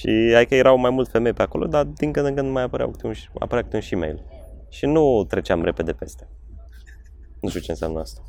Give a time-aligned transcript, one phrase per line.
[0.00, 2.62] Și hai că erau mai mult femei pe acolo, dar din când în când mai
[2.62, 4.22] apăreau câte un, apărea câte un și mail.
[4.68, 6.28] Și nu treceam repede peste.
[7.40, 8.20] Nu știu ce înseamnă asta.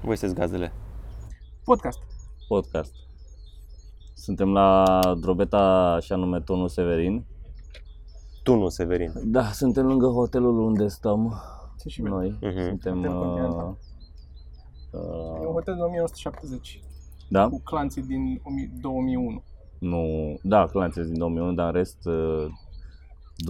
[0.00, 0.72] Voi sunteți gazdele.
[1.64, 1.98] Podcast.
[2.48, 2.92] podcast.
[4.14, 4.84] Suntem la
[5.20, 7.26] drobeta așa nume Tonul Severin.
[8.48, 9.12] Tu nu, Severin.
[9.24, 11.34] Da, suntem lângă hotelul unde stăm
[11.76, 12.36] Sunt și noi.
[12.40, 12.52] noi.
[12.52, 12.62] Mhm.
[12.62, 12.94] Suntem...
[12.94, 13.76] Hotel Uh, Continental.
[14.92, 14.96] E
[15.40, 16.82] un uh, hotel din 1970
[17.28, 17.48] da?
[17.48, 18.40] cu clanții din
[18.80, 19.42] 2001.
[19.78, 20.04] Nu,
[20.42, 22.46] da, clanțe din 2001, dar în rest uh,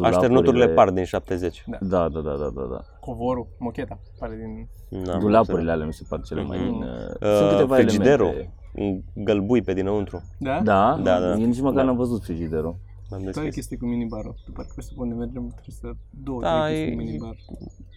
[0.03, 1.65] Așternuturile par din 70.
[1.67, 1.78] Da.
[1.80, 2.80] Da, da, da, da, da, da.
[3.01, 4.69] Covorul, mocheta, pare din...
[5.05, 6.59] Da, Dulapurile alea mi se par cele mai...
[6.59, 6.83] Mhm.
[6.83, 8.55] Uh, sunt câteva frigiderul, elemente.
[8.75, 10.23] un gălbui pe dinăuntru.
[10.39, 10.61] Da?
[10.65, 11.01] Da?
[11.03, 11.30] Da, da.
[11.30, 11.83] Eu nici măcar Da.
[11.83, 12.77] n-am văzut frigiderul.
[13.11, 13.55] M-am Care e deschis.
[13.55, 14.35] chestie cu minibarul?
[14.47, 17.37] După care să unde mergem, trebuie să două, Da, trei chestii e- cu minibar.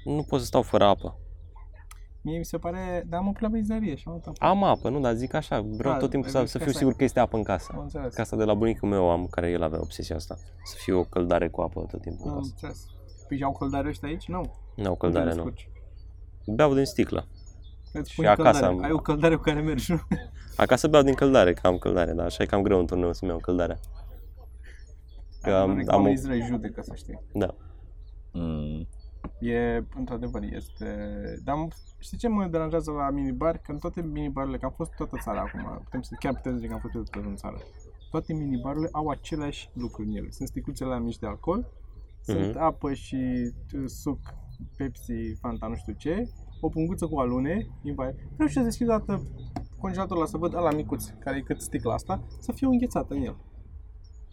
[0.06, 1.20] Nu pot să stau fără apă.
[2.24, 4.46] Mie mi se pare, dar am o la benzinărie și am dat apă.
[4.46, 6.78] Am apă, nu, dar zic așa, vreau Da, tot timpul să, adică să fiu asta
[6.80, 6.96] sigur e.
[6.98, 7.72] că este apă în casă.
[7.76, 8.14] Am înțeles.
[8.14, 10.36] Casa de la bunicul meu am, care el avea obsesia asta.
[10.64, 12.50] Să fie o căldare cu apă tot timpul în Am casă.
[12.52, 12.86] înțeles.
[13.28, 14.28] Păi și au căldare ăștia aici?
[14.28, 14.42] Nu.
[14.76, 15.34] Nu au Cum te căldare, nu.
[15.36, 15.70] descurci?
[16.46, 17.28] Beau din sticlă.
[17.94, 18.66] Îți Și pui acasă căldare.
[18.66, 20.00] am- Ai o căldare cu care mergi, nu?
[20.56, 23.32] Acasă beau din căldare, că am căldare, dar așa e cam greu în turneu să-mi
[23.32, 23.80] iau căldare.
[25.42, 25.96] Că am, am o...
[25.96, 27.20] oamenii îți judecă, să știi.
[27.34, 27.56] Da.
[28.34, 28.88] Mm.
[29.40, 30.86] E, într-adevăr, este...
[31.44, 33.58] Dar am- știi ce mă deranjează la minibar?
[33.58, 36.58] Că în toate minibarurile, că am fost toată țara acum, putem să, chiar putem să
[36.60, 37.58] zic că am fost toată în țară.
[38.10, 40.28] Toate minibarurile au aceleași lucruri în ele.
[40.30, 41.68] Sunt sticluțele la mici de alcool,
[42.22, 42.58] sunt Mhm.
[42.62, 44.20] apă și uh, suc,
[44.78, 46.30] Pepsi, Fanta, nu știu ce,
[46.62, 48.16] o punguță cu alune, invai.
[48.34, 49.28] Vreau și să deschid o dată
[49.80, 53.14] congelatorul ăla să văd ăla micuț, care e cât sticla asta, să fie o înghețată
[53.14, 53.36] în el.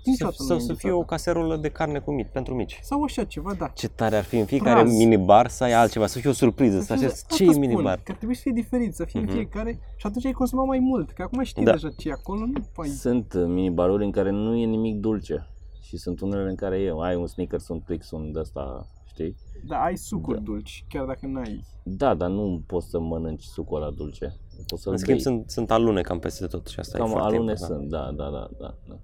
[0.03, 1.15] Să, Niciodată nu să, e să fie o înghețată.
[1.15, 2.79] caserolă de carne cu mici, pentru mici.
[2.83, 3.67] Sau așa ceva, da.
[3.67, 4.97] Ce tare ar fi în fiecare Praz.
[4.97, 7.61] minibar să ai altceva, să fie o surpriză, să fie- aștepți asta ce e spun,
[7.61, 7.97] minibar.
[8.05, 9.29] Că ar trebui să fie diferit, să fie Mhm.
[9.29, 11.71] în fiecare și atunci ai consumat mai mult, că acum știi Da.
[11.73, 12.89] deja ce e acolo, nu mai...
[12.89, 15.47] Sunt uh, minibaruri în care nu e nimic dulce.
[15.83, 19.37] Și sunt unele în care e, ai un Snickers, un Twix, un de ăsta, știi?
[19.67, 20.43] Da, ai sucuri Da.
[20.45, 21.65] dulci, chiar dacă n-ai.
[21.83, 24.37] Da, dar nu poți să mănânci sucul ăla dulce.
[24.67, 25.25] Poți să-l În schimb, bei.
[25.25, 27.79] sunt, sunt alune cam peste tot și asta e Cam foarte alune important.
[27.81, 28.75] sunt, da, da, da, da.
[28.89, 28.97] da.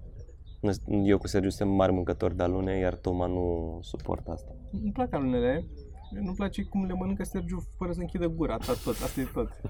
[1.03, 4.55] Eu cu Sergiu suntem mari mâncători de alune, iar Toma nu suportă asta.
[4.71, 5.65] Îmi plac alunele,
[6.11, 9.49] nu-mi place cum le mănâncă Sergiu fără să închidă gura, atât tot, asta e tot.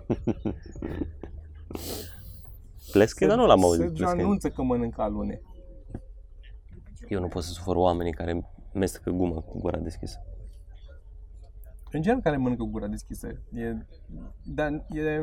[2.91, 3.81] Plescă, dar nu l-am auzit.
[3.81, 4.21] Sergiu plescă.
[4.21, 5.41] anunță că mănâncă alune.
[7.07, 10.19] Eu nu pot să sufăr oamenii care mestecă gumă cu gura deschisă.
[11.91, 13.27] În general care mănâncă cu gura deschisă.
[13.53, 13.77] E,
[14.43, 15.21] dar e,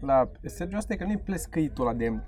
[0.00, 2.22] la Sergiu asta e că nu e plescăitul ăla de...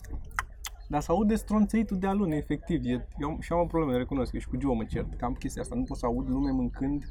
[0.89, 2.84] Dar să aude stronțăitul de alune, efectiv.
[2.84, 5.33] E, eu și am o problemă, recunosc, că și cu Gio mă cert, că am
[5.33, 5.75] chestia asta.
[5.75, 7.05] Nu pot să aud lume mâncând.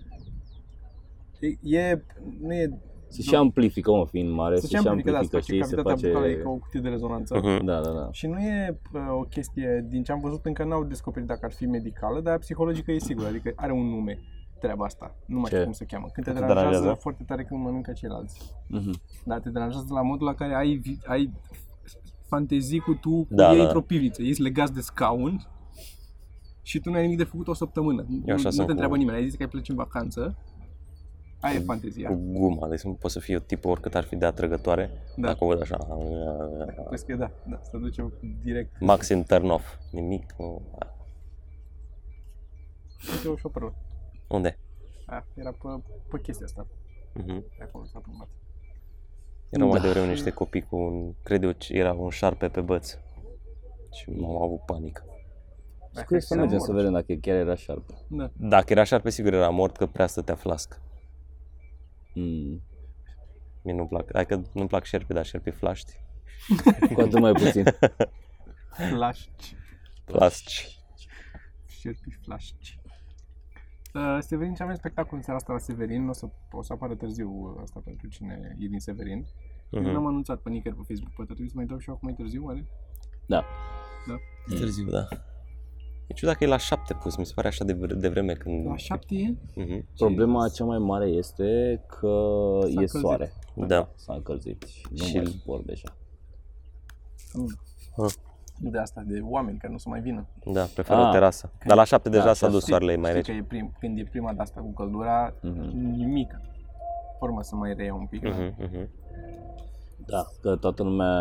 [1.40, 2.04] E, e
[2.42, 2.80] nu e...
[3.08, 5.54] Se și amplifică, mă, fiind mare, Se se și și amplifică, da, se amplifică, face
[5.54, 6.44] știi, se cavitatea bucală, e face...
[6.44, 7.38] ca o cutie de rezonanță.
[7.44, 7.66] Mhm.
[7.66, 8.08] Da, da, da.
[8.12, 11.52] Și nu e uh, o chestie, din ce am văzut, încă n-au descoperit dacă ar
[11.52, 14.20] fi medicală, dar psihologică e sigur, adică are un nume
[14.60, 15.16] treaba asta.
[15.26, 15.50] Nu mai Ce?
[15.56, 16.08] știu cum se cheamă.
[16.14, 17.00] Când te Te deranjează, deranjează?
[17.02, 18.54] foarte tare când mănâncă ceilalți.
[18.68, 19.02] Mhm.
[19.26, 21.32] Dar te deranjează la modul la care ai, vi- ai
[22.34, 23.64] fantezii cu tu cu Da, ei da.
[23.64, 24.22] într-o pivniță.
[24.22, 25.48] Ești legați de scaun
[26.62, 28.06] și tu nu ai nimic de făcut o săptămână.
[28.08, 29.18] Nu, Eu așa nu sunt te întreabă cu- nimeni.
[29.18, 30.38] Ai zis că ai pleci în vacanță.
[31.40, 32.10] Aia e fantezia.
[32.10, 35.28] Cu guma, de exemplu, pot să fie o tipă oricât ar fi de atrăgătoare, Da.
[35.28, 35.78] dacă o văd așa,
[36.88, 38.80] Crezi că da, da, să ducem direct.
[38.80, 40.62] maxim turn off, nimic, nu.
[43.16, 43.76] Uite o șoperă.
[44.28, 44.58] Unde?
[45.06, 46.68] Aia, era pe, pe chestia asta.
[47.14, 47.44] Mhm.
[47.58, 48.28] Pe acolo s-a plumbat.
[49.54, 49.86] Erau mai Da.
[49.86, 52.98] devreme niște copii cu un, cred eu, ce era un șarpe pe băț.
[53.94, 55.06] Și m-au avut panică.
[55.92, 57.94] Scrie să mergem să vedem dacă chiar era șarpe.
[58.08, 58.32] Da.
[58.34, 60.78] Dacă era șarpe, sigur era mort, că prea stătea flască.
[62.14, 62.62] Mm.
[63.62, 65.94] Mie nu-mi plac, hai că nu-mi plac șerpi, dar șerpi flaști.
[66.94, 67.66] Cu atât mai puțin.
[68.90, 69.56] Flașci.
[70.06, 70.78] Flasci.
[71.68, 72.80] Șerpi flașci.
[73.94, 76.96] Uh, Severin, ce avem spectacol în seara asta la Severin, o să, o să apară
[76.96, 79.24] târziu uh, asta pentru cine e din Severin.
[79.26, 79.72] Uh-huh.
[79.72, 79.92] Eu Mhm.
[79.92, 82.18] n-am anunțat pe nicăieri pe Facebook, poate trebuie să mai dau și eu acum mai
[82.18, 82.66] târziu, oare?
[83.26, 83.44] Da.
[84.08, 84.14] Da.
[84.56, 85.08] E târziu, da.
[86.08, 88.34] E ciudat că e la șapte pus, mi se pare așa de, vre- de vreme
[88.34, 88.66] când...
[88.66, 89.36] La șapte e?
[89.56, 89.88] Mhm.
[89.98, 92.10] Problema cea mai mare este că
[92.62, 93.00] S-a e încălzit.
[93.00, 93.34] soare.
[93.68, 93.92] Da.
[93.96, 95.96] S-a încălzit și nu Și- mai suport deja.
[97.34, 97.46] Nu.
[98.06, 98.14] Ah.
[98.60, 100.26] Nu de asta, de oameni care nu să mai vină.
[100.46, 101.12] Da, prefer o Ah.
[101.12, 101.52] terasă.
[101.66, 103.32] Dar la șapte deja Da, s-a dus Știi- soarele, e mai știi rece.
[103.32, 105.78] că e prim, când e prima de asta cu căldura, Mhm.
[105.78, 106.40] nimic.
[107.20, 108.22] Formă să mai reia un pic.
[108.22, 108.30] da?
[108.30, 108.90] Mhm, mhm.
[110.06, 111.14] Da, că toată lumea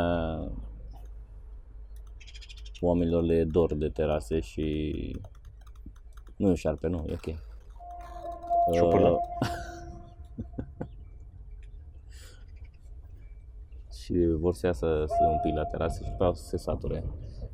[2.80, 4.66] oamenilor le e dor de terase și
[6.36, 7.34] nu e o șarpe, nu, e ok.
[8.74, 9.08] Șopârlă?
[9.08, 9.18] Uh,
[14.02, 17.04] și vor să iasă să un pic la terasă și pe să se sature.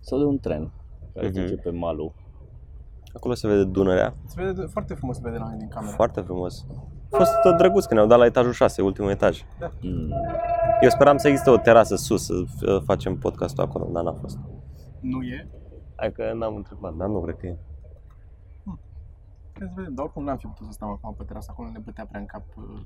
[0.01, 0.71] Sau de un tren
[1.15, 1.41] care Mhm.
[1.41, 2.13] duce pe malul.
[3.15, 4.15] Acolo se vede Dunărea.
[4.27, 5.93] Se vede foarte frumos se vede la noi din cameră.
[5.95, 6.67] Foarte frumos.
[7.11, 9.43] A fost tot drăguț când ne-au dat la etajul 6, ultimul etaj.
[9.81, 10.13] Mm.
[10.81, 14.39] Eu speram să existe o terasă sus, să f- facem podcastul acolo, dar n-a fost.
[15.01, 15.49] Nu e?
[15.97, 17.59] Hai că n-am întrebat, dar nu cred că e.
[19.53, 21.79] Trebuie să vedem, dar oricum n-am fi putut să stăm acum pe terasă, acolo ne
[21.79, 22.43] bătea prea în cap.
[22.57, 22.81] uh,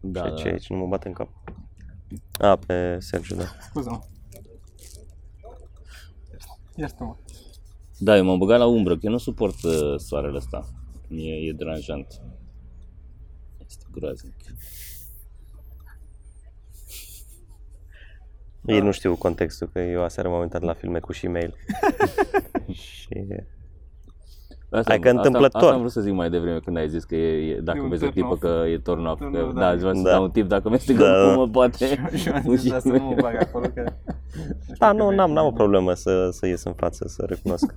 [0.00, 0.34] Da, și da.
[0.36, 0.70] ce aici?
[0.70, 1.28] Nu mă bate în cap.
[2.38, 3.44] A, pe Sergiu, da.
[3.68, 4.00] Scuză-mă.
[6.74, 7.16] Iartă-mă.
[7.98, 10.68] Da, eu m-am băgat la umbră, că eu nu suport uh, soarele ăsta.
[11.08, 12.22] E, e deranjant.
[13.66, 14.34] Este groaznic.
[18.66, 21.54] Ei nu știu contextul, că eu aseară m-am uitat la filme cu și mail.
[22.72, 23.08] și
[24.78, 25.46] Asta, Hai că întâmplător.
[25.46, 27.78] Asta, asta am vrut să zic mai devreme când ai zis că e, e dacă
[27.78, 28.40] E un vezi o turn tipă off.
[28.40, 29.20] că e turn off.
[29.20, 29.66] Turn Că, off, da, da.
[29.68, 30.10] aș vrea să Da.
[30.10, 31.24] dau un tip dacă mi-este că Da.
[31.26, 31.86] cum mă poate.
[32.16, 33.20] Și eu am un zis să nu mă Gmail.
[33.20, 33.92] bag acolo, că...
[34.78, 37.74] Da, nu, n-am, n-am o problemă să, să ies în față, să recunosc.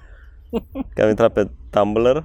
[0.94, 2.24] că am intrat pe Tumblr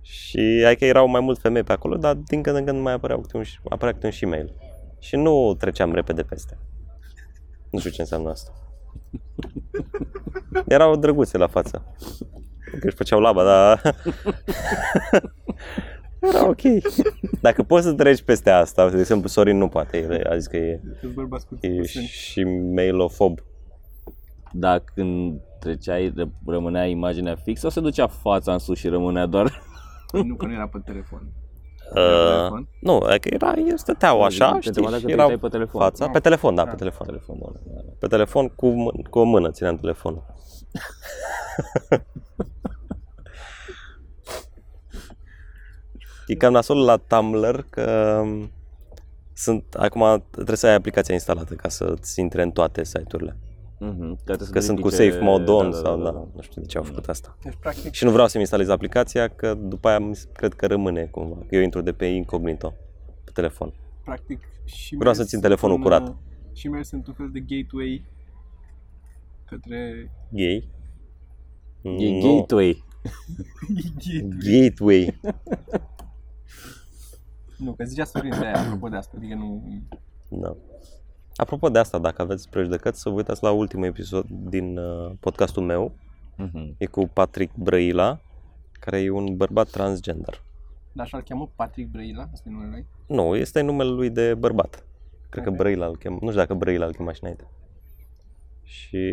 [0.00, 2.92] și hai că erau mai mult femei pe acolo, dar din când în când mai
[2.92, 4.52] apăreau câte un, apărea câte un și mail.
[4.98, 6.58] Și nu treceam repede peste.
[7.70, 8.52] Nu știu ce înseamnă asta.
[10.68, 11.82] Erau drăguțe la față.
[12.80, 13.80] Că își făceau laba, dar...
[16.20, 16.60] Era ok.
[17.40, 20.56] Dacă poți să treci peste asta, de exemplu, Sorin nu poate, el a zis că
[20.56, 22.06] e, Câți bărbați cu e cu și, sâni.
[22.06, 22.42] și
[22.74, 23.38] mailofob.
[24.52, 29.26] Dacă când treceai, ră- rămânea imaginea fixă sau se ducea fața în sus și rămânea
[29.26, 29.62] doar...
[30.12, 31.22] Nu, că nu era pe telefon.
[31.94, 32.68] Uh, telefon?
[32.80, 35.48] nu, adică era, ei stăteau așa, Te știi, întreba dacă și te erau uitai pe
[35.56, 35.80] telefon.
[35.80, 36.10] fața, Nu.
[36.12, 36.70] pe telefon, da, Da.
[36.70, 37.06] pe telefon.
[37.06, 37.90] Telefon, bun, da, da.
[37.98, 40.24] Pe telefon cu, mân- cu o mână țineam telefonul.
[46.26, 48.50] e cam nasol la Tumblr că um,
[49.32, 53.36] sunt, acum trebuie să ai aplicația instalată ca să-ți intre în toate site-urile.
[53.78, 56.84] Mhm, că, Că sunt cu safe mode on sau da, nu știu de ce au
[56.84, 57.36] făcut asta.
[57.42, 60.66] Deci, practic, Și nu vreau să-mi instalez aplicația, că după aia mi se- cred că
[60.66, 61.36] rămâne cumva.
[61.48, 62.74] Că eu intru de pe incognito
[63.24, 63.72] pe telefon.
[64.04, 66.08] practic și Vreau mail să țin sunt telefonul un, curat.
[66.08, 66.14] uh,
[66.52, 68.04] Și mail sunt un fel de gateway
[69.44, 70.68] către Gay?
[71.82, 72.36] E Nu.
[72.36, 72.84] gateway.
[74.46, 75.20] Gateway.
[77.58, 79.62] Nu, că zicea Sorin de aia, apropo de asta, adică nu...
[80.28, 80.56] Da.
[81.36, 85.62] Apropo de asta, dacă aveți prejudecăți, să vă uitați la ultimul episod din uh, podcastul
[85.62, 85.92] meu.
[86.36, 86.74] Mhm.
[86.78, 88.20] E cu Patrick Brăila,
[88.72, 90.42] care e un bărbat transgender.
[90.92, 92.86] Dar așa-l cheamă Patrick Brăila, asta e numele lui.
[93.06, 94.84] Nu, este numele lui de bărbat.
[95.28, 95.56] Cred că Ok.
[95.56, 96.18] Brăila îl chema.
[96.20, 97.48] Nu știu dacă Brăila îl chema și înainte.
[98.62, 99.08] Și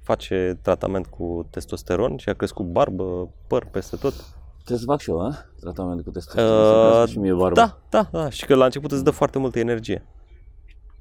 [0.00, 4.14] face tratament cu testosteron și a crescut barbă, păr peste tot.
[4.64, 5.34] Trebuie să fac și eu, a?
[5.60, 6.64] Tratament cu testosteron.
[6.64, 7.54] să crească și mie barbă.
[7.54, 8.30] Da, da, da.
[8.30, 10.06] Și că la început îți dă foarte multă energie.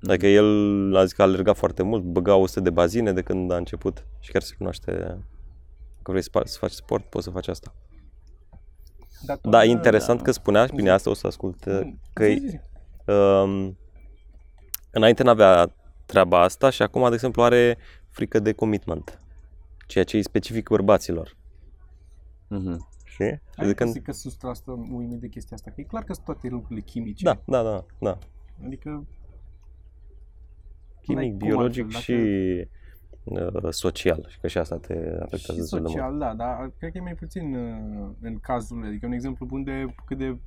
[0.08, 3.52] Adică el a zis că a alergat foarte mult, băga 100 de bazine de când
[3.52, 4.92] a început și chiar se cunoaște
[6.02, 7.74] că vrei să faci- să faci sport, poți să faci asta.
[9.25, 10.24] Dar tot, Da, uh, interesant da.
[10.24, 12.60] că spunea, și bine, asta o să ascult, uh, Mm, că zi, zi, zi.
[13.12, 13.78] um,
[14.92, 15.74] înainte n-avea
[16.06, 17.78] treaba asta și acum, de exemplu, are
[18.10, 19.19] frică de commitment,
[19.88, 21.36] ceea ce e specific bărbaților.
[22.48, 22.90] Mhm.
[23.12, 23.25] Știi?
[23.25, 23.94] Și Hai de că când...
[23.94, 26.81] zic că sunt asta uimit de chestia asta, că e clar că sunt toate lucrurile
[26.81, 27.24] chimice.
[27.24, 28.18] Da, da, da, da.
[28.66, 29.06] Adică
[31.02, 32.68] Chimic, N-ai cum biologic altfel, și
[33.24, 34.26] uh, social.
[34.30, 35.94] Și că și asta te afectează și destul de mult.
[35.97, 39.64] social, da, dar cred că e mai puțin uh, în cazul, adică un exemplu bun
[39.64, 40.38] de cât de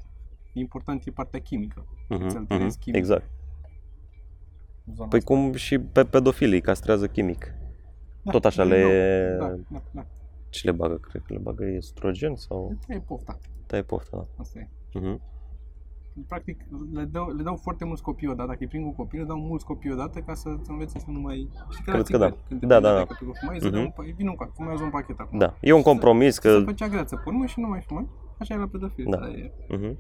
[0.53, 1.87] important e partea chimică.
[2.09, 2.99] Mhm, Să alterezi mhm, chimic.
[2.99, 3.31] Exact.
[4.87, 5.35] în zona Păi asta.
[5.35, 7.55] cum și pe pedofilii castrează chimic.
[8.23, 9.49] Da, tot așa din le- nou.
[9.49, 10.07] Da, da, da.
[10.55, 10.95] Ce le bagă?
[10.95, 14.17] Cred că le bagă estrogen sau E pofta, taie pofta.
[14.17, 14.27] Da.
[14.37, 14.69] asta e.
[14.99, 15.21] Mhm.
[16.29, 16.61] Practic,
[16.93, 19.37] le dau, le dau foarte mulți copii odată, dacă îi prind cu copii, le dau
[19.39, 21.49] mulți copii odată ca să învețe să nu mai...
[21.71, 22.29] Știi Cred la că da.
[22.29, 22.95] țigări, Când te Da, prinde da, da.
[22.99, 23.95] dacă tu fumai, să dai Mhm.
[23.99, 25.39] un pa- vin un, pa- fumează un pachet acum.
[25.39, 25.57] Da.
[25.61, 26.59] E un compromis că...
[26.59, 28.09] Se făcea greață pe urmă și nu mai fumai.
[28.39, 29.07] Așa e la pedofil.
[29.11, 29.17] Da.
[29.17, 29.99] dar e- Mhm.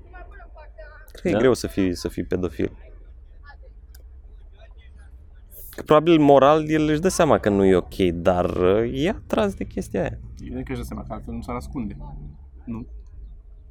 [1.12, 1.38] Cred că e Da.
[1.38, 2.72] greu să fii, să fii pedofil.
[5.70, 9.54] Că probabil moral el își dă seama că nu e ok, dar uh, e atras
[9.54, 10.18] de chestia aia.
[10.40, 11.96] Evident că își dă seama că altfel nu s-ar ascunde.
[12.64, 12.86] Nu?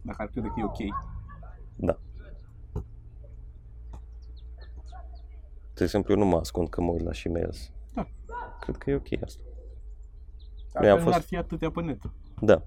[0.02, 0.78] Dacă ar crede că e ok.
[1.76, 2.00] Da.
[5.74, 7.72] De exemplu, eu nu mă ascund că mă uit la și mails.
[7.94, 8.08] Da.
[8.60, 9.42] Cred că e ok asta.
[10.74, 12.02] Altfel am nu fost- ar fi atâtea pe net.
[12.42, 12.64] Da.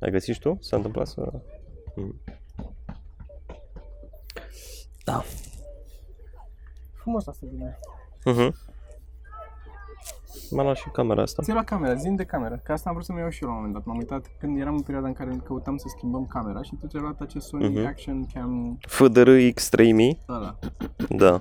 [0.00, 0.56] Ai găsit și tu?
[0.60, 1.42] S-a întâmplat să...
[1.96, 2.20] Mm.
[5.04, 5.22] Da.
[6.92, 7.78] Frumos asta de mine.
[10.50, 10.56] Mhm.
[10.56, 11.42] M-am luat și camera asta.
[11.42, 13.54] Ți-ai luat camera, zi de camera, că asta am vrut să-mi iau și eu la
[13.54, 13.86] un moment dat.
[13.86, 17.02] M-am uitat când eram în perioada în care căutam să schimbăm camera și tu ți-ai
[17.02, 17.86] luat acest Sony Mhm.
[17.86, 20.58] Action Cam FDR X3000, ăla.
[21.08, 21.40] da.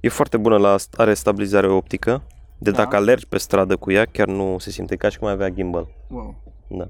[0.00, 2.22] E foarte bună la are stabilizare optică.
[2.58, 2.76] De Da.
[2.76, 5.48] dacă alergi pe stradă cu ea, chiar nu se simte ca și cum ai avea
[5.48, 5.88] gimbal.
[6.10, 6.34] Wow.
[6.68, 6.88] Da.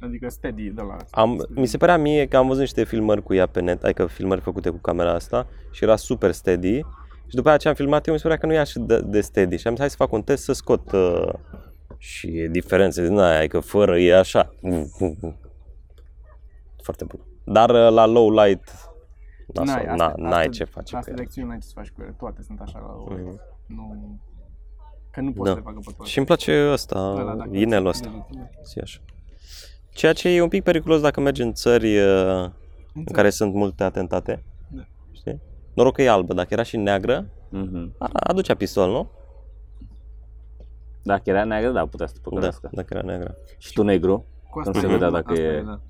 [0.00, 0.96] Adică steady de la...
[1.10, 4.06] Am, mi se părea mie că am văzut niște filmări cu ea pe net, adică
[4.06, 6.80] filmări făcute cu camera asta și era super steady.
[7.26, 9.00] Și după aceea ce am filmat eu, mi se părea că nu e așa de,
[9.00, 11.28] de steady și am zis hai să fac un test să scot uh,
[11.98, 14.54] și e diferențe din aia, că fără e așa.
[16.82, 17.20] Foarte bun.
[17.44, 18.70] Dar uh, la low light,
[19.46, 21.26] da, N-ai, sau, asta- na, n-ai asta- ce face Asta cu de ea.
[21.28, 23.40] acțiuni n-ai ce să faci cu ele, toate sunt așa la Mhm.
[23.66, 24.18] Nu...
[25.10, 25.50] Că nu poți Da.
[25.50, 26.10] să le facă pe toate.
[26.10, 28.26] Și îmi place ăsta, Ăla, dacă inelul ți- ăsta.
[28.64, 28.98] zi așa.
[29.90, 32.52] Ceea ce e un pic periculos dacă mergi în țări uh, în
[32.94, 33.14] Înțeleg.
[33.14, 34.44] care sunt multe atentate.
[34.68, 34.82] Da.
[35.12, 35.40] Știi?
[35.74, 37.94] Noroc că e albă, dacă era și neagră, Mhm.
[37.98, 39.10] a- aducea pistol, nu?
[41.02, 42.68] Dacă era neagră, da, putea să te Da, păcălească.
[42.72, 43.34] dacă era neagră.
[43.58, 44.24] Și tu negru?
[44.50, 45.80] Cu Nu se vedea dacă asta e- Da.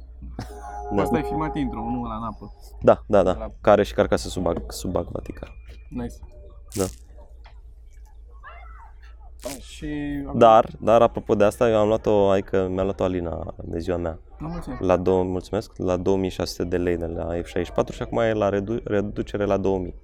[0.89, 1.03] Cu Da.
[1.03, 2.55] asta ai filmat intro, nu la în apă.
[2.81, 3.33] Da, da, da.
[3.33, 5.49] La- Care și carcasă subag, subacvatică.
[5.89, 6.15] Nice.
[6.75, 6.85] Da.
[9.61, 9.89] Și...
[10.35, 14.19] Dar, dar apropo de asta, eu am luat-o, adică mi-a luat-o Alina de ziua mea.
[14.39, 14.81] Nu mulțumesc.
[14.83, 18.81] La două, mulțumesc, la 2600 de lei de la F64 și acum e la redu-
[18.85, 19.95] reducere la 2000.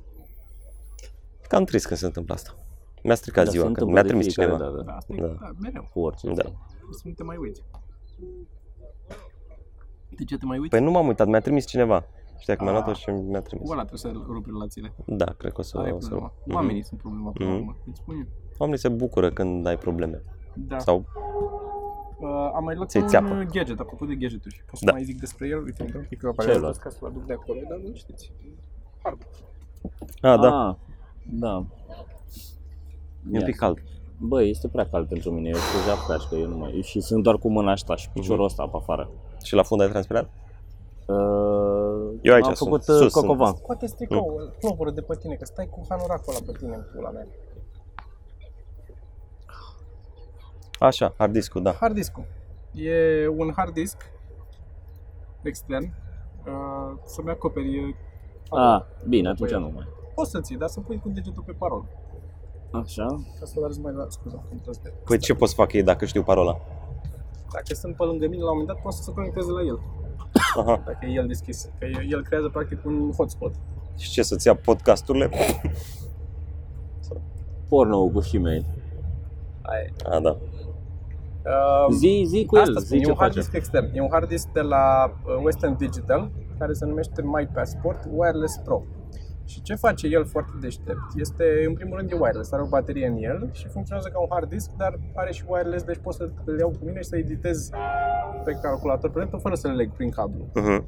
[1.49, 2.55] Cam trist când se întâmplă asta.
[3.03, 4.71] Mi-a stricat Dar se ziua, că întâmplă mi-a de trimis fiecare cineva.
[4.73, 4.83] dată.
[4.87, 5.27] Da, asta e, Da.
[5.27, 5.89] da, mereu.
[5.93, 6.27] Cu orice.
[6.33, 6.43] Da.
[6.91, 7.63] Să nu te mai uiți.
[10.17, 10.71] De ce te mai uiți?
[10.71, 12.05] Păi nu m-am uitat, mi-a trimis cineva.
[12.39, 12.79] Știa că mi-a Ah.
[12.79, 13.67] luat-o și mi-a trimis.
[13.67, 14.93] Cu ăla trebuie să rupi relațiile.
[15.07, 15.79] Da, cred că o să...
[15.79, 16.33] Aia e o să problema.
[16.45, 16.55] Mhm.
[16.57, 17.61] Oamenii sunt problema până la Mhm.
[17.63, 17.77] urmă.
[17.91, 18.27] Îți spun eu.
[18.59, 20.23] Oamenii se bucură când ai probleme.
[20.55, 20.79] Da.
[20.79, 21.05] Sau,
[22.21, 23.29] Uh, am mai luat Ți-ai un țeapă.
[23.35, 24.63] uh, gadget, apropo de gadgeturi.
[24.67, 24.93] Pot să Da.
[24.93, 25.63] mai zic despre el?
[25.63, 26.77] Uite, intră un pic Ce ai aparatul luat?
[26.77, 28.33] ca să-l aduc de acolo, dar nu știți.
[29.03, 29.19] Hard.
[30.21, 30.75] a, da, Ah,
[31.31, 31.65] da.
[33.33, 33.79] e un pic cald.
[34.19, 36.73] Bă, este prea cald pentru mine, eu sunt deja freașcă, eu nu mai...
[36.75, 38.21] eu Și sunt doar cu mâna asta și Mhm.
[38.21, 39.11] piciorul ăsta pe afară.
[39.45, 40.31] Și la fund ai transpirat?
[41.07, 41.17] Uh,
[42.23, 43.25] Eu aici am sunt, făcut sus uh, sunt.
[43.25, 43.55] cocovan.
[43.55, 47.11] Scoate stricoul, plovoră de pe tine, că stai cu hanoracul ăla pe tine în pula
[47.11, 47.27] mea.
[50.79, 51.73] Așa, hard discul, da.
[51.73, 52.19] Hard disk
[52.73, 53.97] E un hard disk
[55.43, 55.85] extern
[56.47, 57.97] uh, să-mi acoperi
[58.51, 59.87] Ah, bine, atunci Păi, nu mai.
[60.15, 61.85] Poți să ții, dar să pui cu degetul pe parol.
[62.71, 63.07] Așa.
[63.39, 64.07] Ca să-l arăți mai la...
[64.09, 64.93] Scuze, am tras de...
[65.05, 66.61] Păi ce pot să fac ei dacă știu parola?
[67.53, 69.81] Dacă sunt pe lângă mine la un moment dat, poți să se conecteze la el.
[70.57, 70.83] Aha.
[70.87, 71.69] Dacă e el deschis.
[71.79, 73.55] Că e- el creează practic un hotspot.
[73.97, 75.31] Și ce, să-ți ia podcasturile?
[77.69, 78.65] Porno cu și mei.
[79.63, 79.93] Aia e.
[80.05, 80.37] A, da.
[81.49, 83.39] Um, Zi, zi cu Asta el, spun, zi e ce un hard face.
[83.41, 83.87] disk extern.
[83.95, 84.85] E un hard disk de la
[85.27, 88.83] uh, Western Digital, care se numește My Passport Wireless Pro.
[89.45, 93.07] Și ce face el foarte deștept este, în primul rând, e wireless, are o baterie
[93.07, 96.29] în el și funcționează ca un hard disk, dar are și wireless, deci pot să
[96.45, 97.71] îl iau cu mine și să editez
[98.45, 100.45] pe calculator, pe laptop, fără să le leg prin cablu.
[100.45, 100.83] Uh-huh.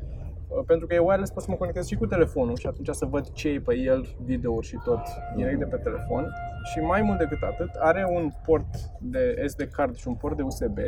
[0.51, 3.05] Uh, Pentru că e wireless, pot să mă conectez și cu telefonul și atunci să
[3.05, 5.01] văd ce e pe el, videouri și tot
[5.37, 6.33] direct de pe telefon.
[6.73, 8.69] Și mai mult decât atât, are un port
[9.01, 10.79] de SD card și un port de USB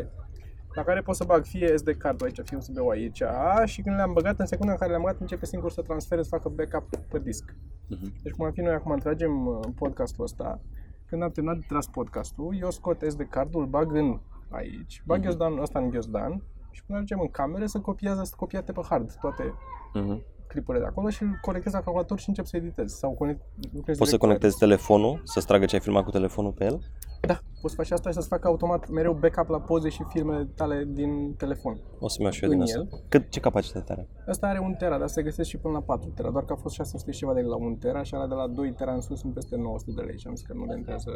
[0.74, 3.22] la care pot să bag fie SD card aici, fie USB-ul aici
[3.64, 6.28] și când le-am băgat, în secunda în care le-am băgat, începe singur să transfere, să
[6.28, 7.54] facă backup pe disc.
[7.88, 8.12] Mhm.
[8.22, 10.60] Deci cum am fi noi acum tragem uh, podcastul ăsta,
[11.06, 15.20] când am terminat de tras podcastul, eu scot SD cardul, îl bag în aici, bag
[15.20, 16.42] ghiozdan ăsta în ghiozdan
[16.72, 19.54] și până ajungem în cameră să copiază, să copiate pe hard toate
[19.94, 20.22] Mhm.
[20.46, 22.92] clipurile de acolo și îl conectez la calculator și încep să editez.
[22.92, 23.40] Sau conect,
[23.72, 26.64] lucrez Poți să direct cu conectezi telefonul, să-ți tragă ce ai filmat cu telefonul pe
[26.64, 26.78] el?
[27.26, 30.84] Da, poți face asta și să-ți facă automat mereu backup la poze și filmele tale
[30.88, 31.80] din telefon.
[31.98, 32.78] O să-mi iau și eu În din asta.
[32.78, 33.02] el?
[33.08, 34.08] Cât, ce capacitate are?
[34.28, 36.56] Asta are 1 tera, dar se găsesc și până la 4 tera, doar că a
[36.56, 38.92] fost 600 și ceva de lei la 1 tera și ala de la 2 tera
[38.92, 41.10] în sus sunt peste 900 de lei și am zis că nu le întrează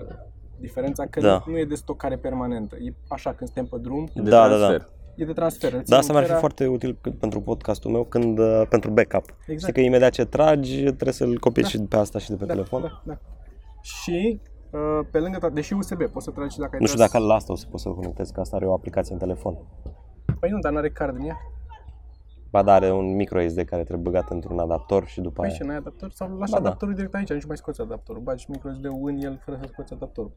[0.60, 1.42] diferența, că Da.
[1.46, 4.58] nu, nu e de stocare permanentă, e așa când suntem pe drum, De Da, da,
[4.58, 4.86] da.
[5.16, 5.22] Transfer.
[5.22, 5.72] e de transfer.
[5.72, 8.38] Îl ții Da, asta un mi-ar fi tera- foarte util c- pentru podcastul meu când,
[8.38, 9.24] uh, pentru backup.
[9.40, 9.58] Exact.
[9.60, 11.82] Știi că imediat ce tragi, trebuie să-l copiezi Da.
[11.82, 12.80] și pe asta și de pe da, telefon.
[12.82, 13.18] Da, da.
[13.82, 16.98] Și uh, pe lângă toate, deși USB, poți să tragi și dacă ai Nu știu
[16.98, 19.18] tras- dacă la asta o să poți să-l conectezi, că asta are o aplicație în
[19.20, 19.56] telefon.
[20.40, 21.36] Păi nu, dar nu are card în ea.
[22.50, 25.54] Ba da, are un micro SD care trebuie băgat într-un adaptor și după Păi aia.
[25.54, 26.66] și n-ai adaptor sau lași Ba da.
[26.68, 28.22] adaptorul direct aici, nici nu mai scoți adaptorul.
[28.22, 30.32] Bagi micro SD-ul în el fără să scoți adaptorul.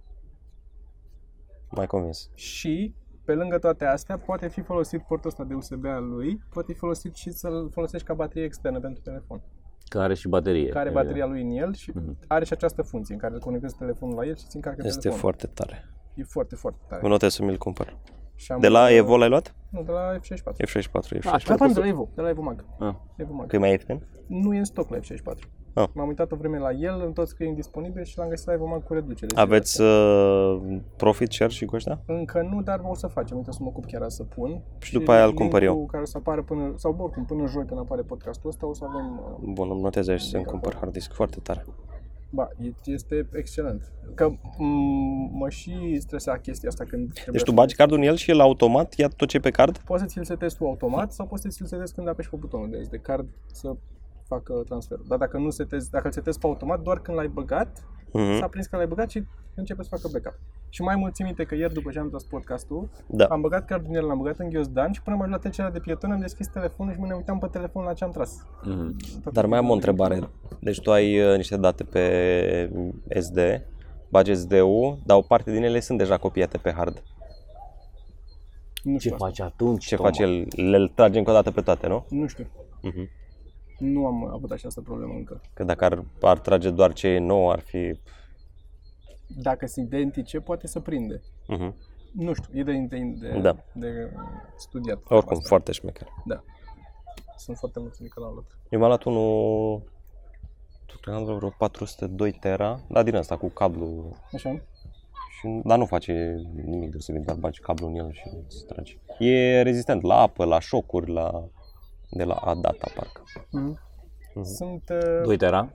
[1.71, 2.29] Mai convins.
[2.33, 2.93] Și
[3.29, 6.79] pe lângă toate astea, poate fi folosit portul ăsta de USB al lui, poate fi
[6.79, 9.41] folosit și să-l folosești ca baterie externă pentru telefon.
[9.87, 10.67] Care are și baterie.
[10.69, 12.17] Care are bateria lui în el și Mhm.
[12.27, 14.99] are și această funcție în care îl conectezi telefonul la el și ți încarcă Este
[14.99, 15.19] telefonul.
[15.19, 15.89] foarte tare.
[16.15, 17.01] E foarte, foarte tare.
[17.01, 17.97] Mă notez să mi-l cumpăr.
[18.35, 19.55] Și am, De la Evo l-ai luat?
[19.71, 20.65] Nu, de la F64.
[20.65, 21.47] F64, Ah, F64.
[21.47, 22.65] da, pardon, de la Evo, de la Evo Mag.
[22.79, 22.93] Ah.
[23.15, 23.47] Evo Mag.
[23.47, 24.05] Că e mai ieftin?
[24.27, 25.49] Nu e în stoc la F64.
[25.73, 25.87] Ah.
[25.93, 28.65] M-am uitat o vreme la el, în tot scrie indisponibil și l-am găsit la Evo
[28.65, 29.31] Mag cu reducere.
[29.39, 30.59] Aveți uh,
[30.95, 32.01] profit share și cu ăștia?
[32.05, 33.37] Încă nu, dar o să facem.
[33.37, 34.61] Uite, o să mă ocup chiar azi să pun.
[34.79, 35.85] Și după aia îl cumpăr link-ul eu.
[35.85, 38.73] care o să apară până, sau bă, oricum, până joi când apare podcastul ăsta, o
[38.73, 41.65] să avem uh, Bun, îmi notez aici să-mi cumpăr hard disk foarte tare.
[42.31, 43.91] Ba, e- este excelent.
[44.15, 44.39] Că m-
[45.31, 48.29] mă și stresa chestia asta când trebuie Deci tu să- bagi cardul în el și
[48.31, 49.77] el automat ia tot ce e pe card?
[49.77, 52.69] Poți să ți-l setezi tu automat sau poți să ți-l setezi când apeși pe butonul
[52.69, 53.75] de SD card să
[54.29, 55.05] facă transferul.
[55.07, 57.83] Dar dacă nu setezi, dacă îl setezi pe automat, doar când l-ai băgat,
[58.13, 58.37] Mhm.
[58.39, 59.23] s-a prins că l-ai băgat și
[59.55, 60.39] începe să facă backup.
[60.69, 63.25] Și mai mult țin minte că ieri după ce am tras podcastul, Da.
[63.25, 65.71] am băgat cardul din el, l-am băgat în ghiozdan și până am ajuns la trecerea
[65.71, 68.45] de pieton am deschis telefonul și mă ne uitam pe telefon la ce am tras.
[68.63, 68.95] Mhm.
[69.23, 70.19] Tot Dar mai am o întrebare.
[70.59, 72.03] Deci tu ai uh, niște date pe
[73.19, 73.37] SD,
[74.09, 77.03] bagi SD-ul, dar o parte din ele sunt deja copiate pe hard.
[78.83, 79.25] Nu Ce știu asta.
[79.25, 80.07] faci atunci, Ce Toma?
[80.09, 80.47] face el?
[80.69, 82.05] Le trage încă o dată pe toate, nu?
[82.09, 82.47] Nu știu.
[82.81, 83.09] Mhm.
[83.79, 85.41] Nu am avut această problemă încă.
[85.53, 87.99] Că dacă ar, ar trage doar ce e nou, ar fi...
[89.27, 91.21] Dacă sunt identice, poate să prinde.
[91.47, 91.75] Mhm.
[92.13, 93.55] Nu știu, e de, de, de, Da.
[93.73, 94.11] de
[94.57, 94.97] studiat.
[95.07, 95.47] Oricum, asta.
[95.47, 96.07] foarte șmecher.
[96.25, 96.43] Da.
[97.37, 98.45] Sunt foarte mulțumit că l-am luat.
[98.69, 99.77] Eu mi-am luat unul,
[100.85, 104.61] cred că am luat vreo 402 tera, dar din asta cu cablu, Așa?
[105.39, 108.97] și, dar nu face nimic deosebit, doar bagi cablu în el și îți trage.
[109.19, 111.47] E rezistent la apă, la șocuri, la,
[112.09, 113.21] de la Adata, parcă.
[113.51, 113.79] Mhm.
[114.33, 114.43] Mhm.
[114.43, 114.83] Sunt...
[114.89, 115.71] Uh, 2 tera?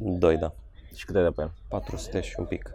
[0.00, 0.52] 2, da.
[0.94, 1.52] Și câte de pe el?
[1.68, 2.70] 400 și un pic.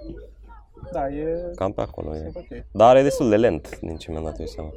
[0.92, 1.52] da, e...
[1.56, 2.20] Cam pe acolo e.
[2.20, 2.66] Sunt ok.
[2.72, 4.72] Dar are destul de lent, din ce mi-am dat eu seama.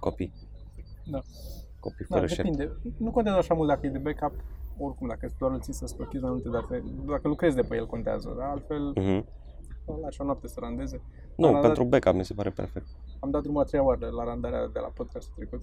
[0.00, 0.32] Copii.
[1.10, 1.20] Da.
[1.80, 2.42] Copii Da, fără șert.
[2.42, 2.76] depinde.
[2.98, 4.32] Nu contează așa mult dacă e de backup,
[4.78, 7.86] oricum, dacă doar îl ții să stochezi mai multe date, dacă lucrezi de pe el
[7.86, 9.26] contează, dar altfel Mhm.
[9.86, 11.00] îl lași o noapte să randeze.
[11.36, 12.86] Nu, Am pentru backup mi se pare perfect.
[13.22, 15.62] Am dat drumul a treia oară la randarea de la podcastul trecut,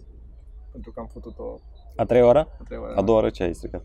[0.71, 1.59] pentru că am făcut-o
[1.95, 2.39] A treia oară?
[2.59, 2.93] a treia oară.
[2.95, 3.83] A doua oară ce ai stricat?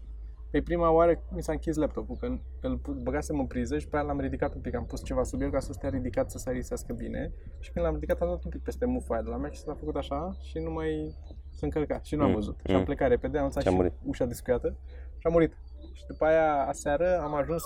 [0.51, 2.27] Pe prima oară mi s-a închis laptopul, că
[2.61, 5.23] îl pu- băgasem în priză și pe aia l-am ridicat un pic, am pus ceva
[5.23, 8.29] sub el ca să stea ridicat să se arisească bine și când l-am ridicat am
[8.29, 10.71] dat un pic peste mufa aia de la mea și s-a făcut așa și nu
[10.71, 11.15] mai
[11.51, 12.61] s-a încărcat și nu am Mm, văzut.
[12.65, 12.85] Și am mm.
[12.85, 13.93] plecat repede, am lăsat Și a și murit.
[14.05, 14.77] ușa descuiată
[15.19, 15.53] și a murit.
[15.93, 17.63] Și după aia, aseară, am ajuns,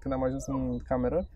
[0.00, 1.28] când am ajuns în cameră,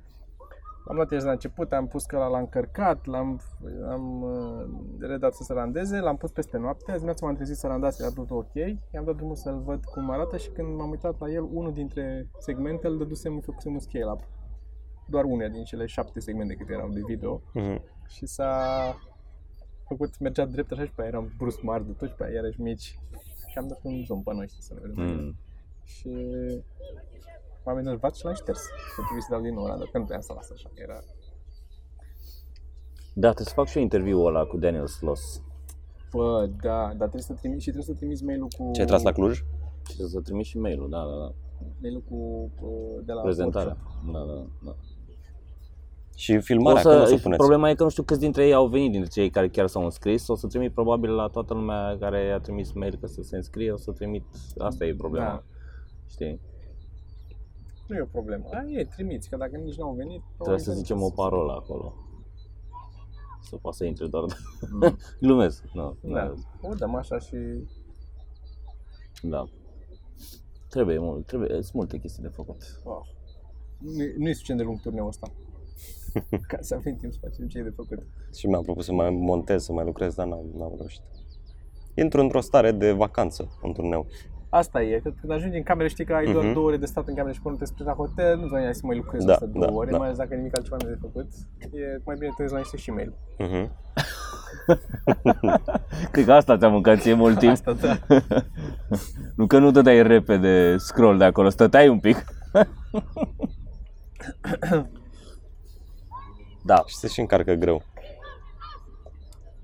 [0.89, 3.41] am luat de la început, am pus că l-a încărcat, l-am
[3.89, 4.67] am, uh,
[4.99, 8.11] redat să se randeze, l-am pus peste noapte, azi dimineața m-am trezit să randați, era
[8.11, 11.43] totul ok, i-am dat drumul să-l văd cum arată și când m-am uitat la el,
[11.53, 14.21] unul dintre segmente îl dădusem, îi făcusem un scale-up.
[15.07, 17.83] Doar unul din cele șapte segmente câte erau de video Mhm.
[18.09, 18.53] și s-a
[19.89, 22.35] făcut, mergea drept așa și pe aia eram brusc mari de tot și pe aia
[22.35, 22.99] iarăși mici
[23.51, 25.17] și am dat un zoom pe noi știi, să ne vedem.
[25.25, 25.37] Mm.
[25.85, 26.09] Și
[27.65, 28.61] m-am enervat și l-am șters.
[28.95, 30.81] Că trebuie să dau din nou ăla, dar că nu puteam să las așa, că
[30.83, 30.99] era
[33.15, 35.43] Da, trebuie să fac și eu interviul ăla cu Daniel Sloss.
[36.13, 38.71] Bă, da, dar trebuie să trimiți și trebuie să trimiți mail-ul cu...
[38.73, 39.45] Ce ai tras la Cluj?
[39.91, 41.33] Și să trimis și mail-ul, da, da, da.
[41.83, 43.77] Mail-ul cu, uh, de la Prezentarea.
[43.77, 44.13] workshop.
[44.13, 44.77] Da, da, da.
[46.17, 47.39] Și O filmarea, când o să să, puneți?
[47.39, 49.85] problema e că nu știu câți dintre ei au venit, dintre cei care chiar s-au
[49.85, 50.29] înscris.
[50.29, 53.73] O să trimit probabil la toată lumea care a trimis mail că să se înscrie,
[53.73, 54.25] o să trimit,
[54.59, 55.27] asta e problema.
[55.27, 55.43] Da.
[56.07, 56.41] Știi?
[57.91, 58.45] Nu e o problemă.
[58.51, 60.23] A, e, trimiți, că dacă nici n-au venit...
[60.37, 61.95] Trebuie să probabil zicem o să- parolă acolo.
[63.43, 64.25] Să poată să intre doar...
[64.71, 64.97] Mm.
[65.21, 65.65] Glumesc.
[65.73, 66.33] Nu, Da.
[66.61, 67.37] O dăm așa și...
[69.23, 69.45] da.
[70.69, 72.81] Trebuie mult, trebuie, sunt multe chestii de făcut.
[72.85, 73.01] Oh.
[73.79, 75.33] Nu, nu e suficient de lung turneul ăsta.
[76.49, 78.07] Ca să avem timp să facem ce e de făcut.
[78.35, 81.03] Și mi-am propus să mai montez, să mai lucrez, dar n-am, n-am reușit.
[81.95, 84.07] Intru într-o stare de vacanță în turneu.
[84.51, 86.53] Asta e, că când ajungi în cameră știi că ai doar Mhm.
[86.53, 88.81] două ore de stat în cameră și până te spui la hotel, nu vrei să
[88.85, 89.97] mai lucrezi Da, asta două da, ore, da.
[89.97, 91.27] mai ales dacă nimic altceva nu e de făcut.
[91.59, 93.13] E mai bine te uiți la niște și mail.
[93.39, 93.71] Mhm.
[96.13, 97.53] Cred că asta ți-a mâncat ție mult timp.
[97.53, 97.99] Asta, da.
[99.37, 102.25] nu că nu dădeai repede scroll de acolo, stăteai un pic.
[106.65, 107.83] da, Și se și încarcă greu.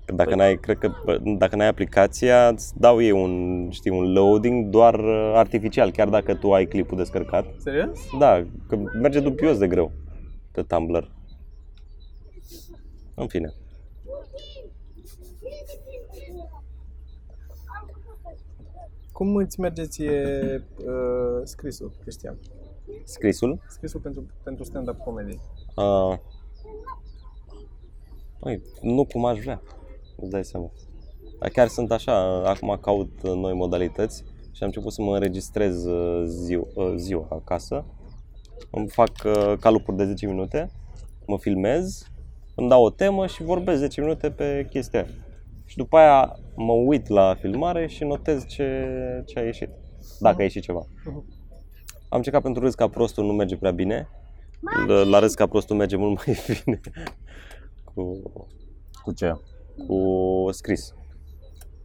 [0.07, 4.11] Că Dacă n-ai, cred că bă, dacă n-ai aplicația, îți dau ei un, știi, un
[4.11, 7.45] loading doar uh, artificial, chiar dacă tu ai clipul descărcat.
[7.57, 7.99] Serios?
[8.19, 9.91] Da, că merge dubios de greu
[10.51, 11.11] pe Tumblr.
[13.15, 13.53] În fine.
[19.11, 20.23] Cum îți merge ție
[20.77, 22.39] uh, scrisul, Cristian?
[23.03, 23.59] Scrisul?
[23.67, 25.39] Scrisul pentru, pentru stand-up comedy.
[25.75, 26.17] Uh,
[28.39, 29.61] Păi, nu cum aș vrea,
[30.21, 30.71] îți dai seama.
[31.39, 35.85] Dar chiar sunt așa, acum caut uh, noi modalități și am început să mă înregistrez
[35.85, 37.85] uh, ziua, uh, ziua acasă.
[38.71, 40.69] Îmi fac uh, calupuri de 10 minute,
[41.27, 42.07] mă filmez
[42.55, 45.09] îmi dau o temă și vorbesc 10 minute pe chestia aia.
[45.65, 48.85] Și după aia mă uit la filmare și notez ce,
[49.25, 49.69] ce a ieșit,
[50.19, 50.85] dacă a ieșit ceva.
[52.09, 54.09] Am încercat pentru râs ca prostul, nu merge prea bine.
[54.87, 56.79] La- La râs ca prostul merge mult mai bine
[57.83, 58.21] cu,
[59.03, 59.33] Cu ce?
[59.87, 60.93] Cu scris.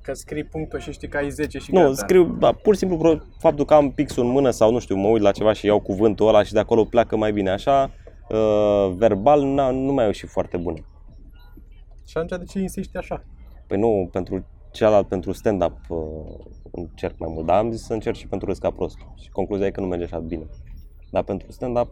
[0.03, 1.95] Că scrii punctul și știi că ai 10 și Nu, gata.
[1.95, 4.97] scriu, da, pur și simplu pro- faptul că am pixul în mână sau nu știu,
[4.97, 7.51] mă uit la ceva și iau cuvântul ăla și de acolo pleacă mai bine.
[7.51, 7.91] Așa,
[8.31, 10.85] uh, verbal n-a, nu mai au ieșit foarte bune.
[12.07, 13.25] Și atunci de ce insisti așa?
[13.67, 15.99] Păi nu, pentru cealaltă, pentru stand-up uh,
[16.71, 18.97] încerc mai mult, dar am zis să încerc și pentru râs ca prost.
[19.17, 20.47] Și concluzia e că nu merge așa bine.
[21.11, 21.91] Dar pentru stand-up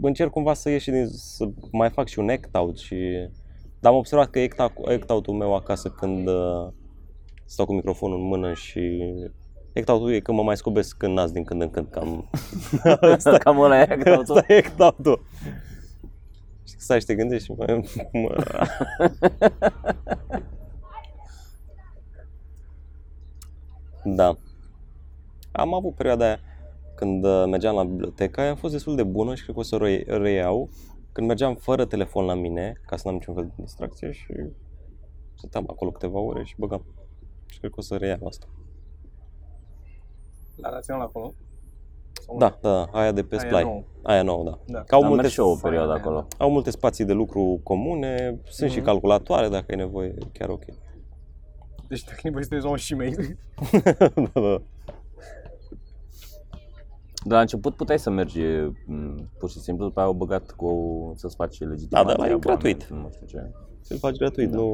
[0.00, 2.96] încerc cumva să ieși din, să mai fac și un act-out și...
[3.86, 6.68] Dar am observat că act- act-out-ul meu acasă când uh,
[7.44, 9.02] stau cu microfonul în mână și
[9.74, 12.30] act-out-ul e când mă mai scobesc în nas din când în când, cam...
[13.14, 14.12] Asta cam ăla e actul.
[14.12, 15.22] Asta e act-out-ul.
[16.68, 17.84] Și stai și te gândești și mai...
[18.12, 18.34] Mă...
[24.16, 24.38] Da.
[25.52, 26.40] Am avut perioada aia
[26.94, 29.64] când uh, mergeam la bibliotecă, aia a fost destul de bună și cred că o
[29.64, 30.68] să o re- reiau.
[31.16, 34.32] Când mergeam fără telefon la mine, ca să n-am niciun fel de distracție și
[35.34, 36.84] stăteam acolo câteva ore și băgam.
[37.46, 38.46] Și cred că o să reiau asta.
[40.56, 41.34] La național acolo?
[42.12, 43.62] Sau Da, da, da, aia de pe Aia Splai.
[43.62, 43.82] nouă.
[44.02, 44.58] Aia nouă, da.
[44.66, 44.82] Da.
[44.82, 46.26] Că au Am multe, mers și eu o perioadă aia, acolo.
[46.38, 50.64] au multe spații de lucru comune, sunt și calculatoare dacă e nevoie, chiar ok.
[51.88, 53.14] Deci dacă ne voi să și mei.
[54.32, 54.62] da, da.
[57.28, 58.40] Dar la început puteai să mergi
[58.86, 60.70] m, pur și simplu, după aia au băgat cu
[61.16, 62.12] să-ți faci legitimația.
[62.14, 62.82] Da, dar e gratuit.
[62.82, 63.50] abonament, Nu știu ce.
[63.80, 64.66] Să-l faci gratuit, nu,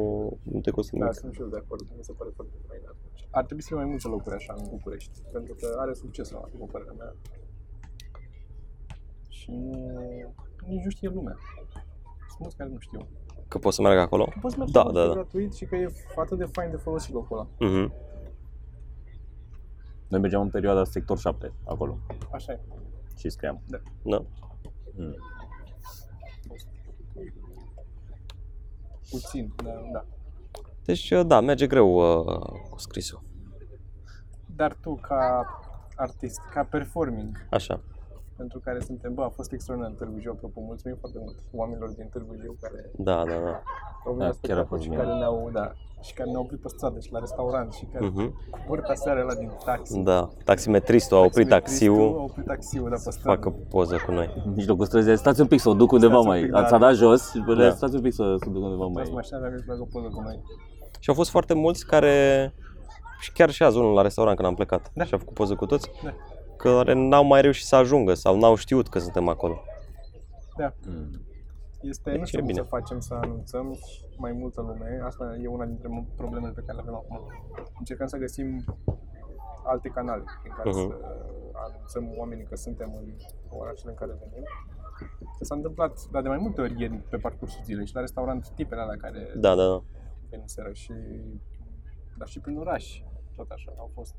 [0.42, 1.18] nu te costă Da, nimic.
[1.18, 1.82] sunt și eu de acord.
[1.96, 3.28] Mi se pare foarte fain atunci.
[3.30, 6.40] Ar trebui să fie mai multe locuri așa în București, pentru că are succes la
[6.52, 7.12] după părerea mea.
[9.28, 10.34] Și nu,
[10.66, 11.36] nici nu știe lumea.
[12.28, 13.00] Sunt mulți care nu știu.
[13.48, 14.32] Că poți să meargă acolo?
[14.40, 15.12] Poți merge Da, acolo, da, e da.
[15.12, 17.46] gratuit și că e atât de fain de folosit locul ăla.
[17.70, 17.92] Mhm.
[20.12, 21.98] Noi mergeam în perioada sector 7 acolo
[22.32, 22.60] Așa e.
[23.18, 23.62] și scriam.
[23.66, 24.24] Da.
[24.94, 25.16] Mm.
[29.10, 30.04] Puțin, da, da.
[30.84, 32.36] Deci, da, merge greu uh,
[32.70, 33.22] cu scrisul.
[34.56, 35.46] Dar tu, ca
[35.96, 37.80] artist, ca performing, Așa.
[38.42, 42.06] Pentru care suntem, bă, a fost extraordinar Târgu Jiu, apropo, mulțumim foarte mult oamenilor din
[42.14, 43.54] Târgu Jiu care Da, da, da.
[44.06, 45.00] au venit Da, la chiar a spectacol fost și bine.
[45.02, 45.66] care ne-au, da,
[46.06, 48.24] și care ne-au oprit pe stradă și la restaurant și care Mhm.
[48.50, 49.98] cobor pe seara la din taxi.
[50.10, 53.40] Da, taximetristul a oprit Taximetristul taxiul A oprit taxiul, da, pe să stradă.
[53.40, 54.28] facă poză cu noi.
[54.46, 56.42] În mijlocul străzii, stați un pic să o duc undeva Stați un mai.
[56.42, 56.78] pic, Ați da.
[56.78, 57.70] dat jos și bă, Da.
[57.70, 59.02] stați un pic să se duc undeva Mai...
[59.04, 59.10] mai.
[59.20, 60.36] mașina avea să o poză cu noi.
[61.00, 62.14] Și au fost foarte mulți care,
[63.20, 65.04] și chiar și azi unul la restaurant când am plecat Da.
[65.04, 66.10] și a făcut poză cu toți, Da.
[66.70, 69.60] Care n-au mai reușit să ajungă sau n-au știut că suntem acolo.
[70.56, 70.72] Da.
[70.88, 71.10] Mm.
[71.82, 72.60] Este, Deci nu e știu cum bine.
[72.60, 73.78] să facem să anunțăm
[74.16, 75.00] mai multă lume.
[75.04, 77.20] Asta e una dintre mo- problemele pe care le avem acum.
[77.78, 78.64] Încercăm să găsim
[79.64, 80.78] alte canale prin care Mhm.
[80.78, 80.96] să
[81.52, 83.14] anunțăm oamenii că suntem în
[83.58, 84.44] orașele în care venim.
[85.38, 88.48] Că s-a întâmplat dar de mai multe ori ieri pe parcursul zilei și la restaurant
[88.48, 89.82] tipele alea care Da, da, da.
[90.30, 90.92] veniseră și
[92.18, 93.00] dar și prin oraș,
[93.36, 94.14] tot așa, au fost.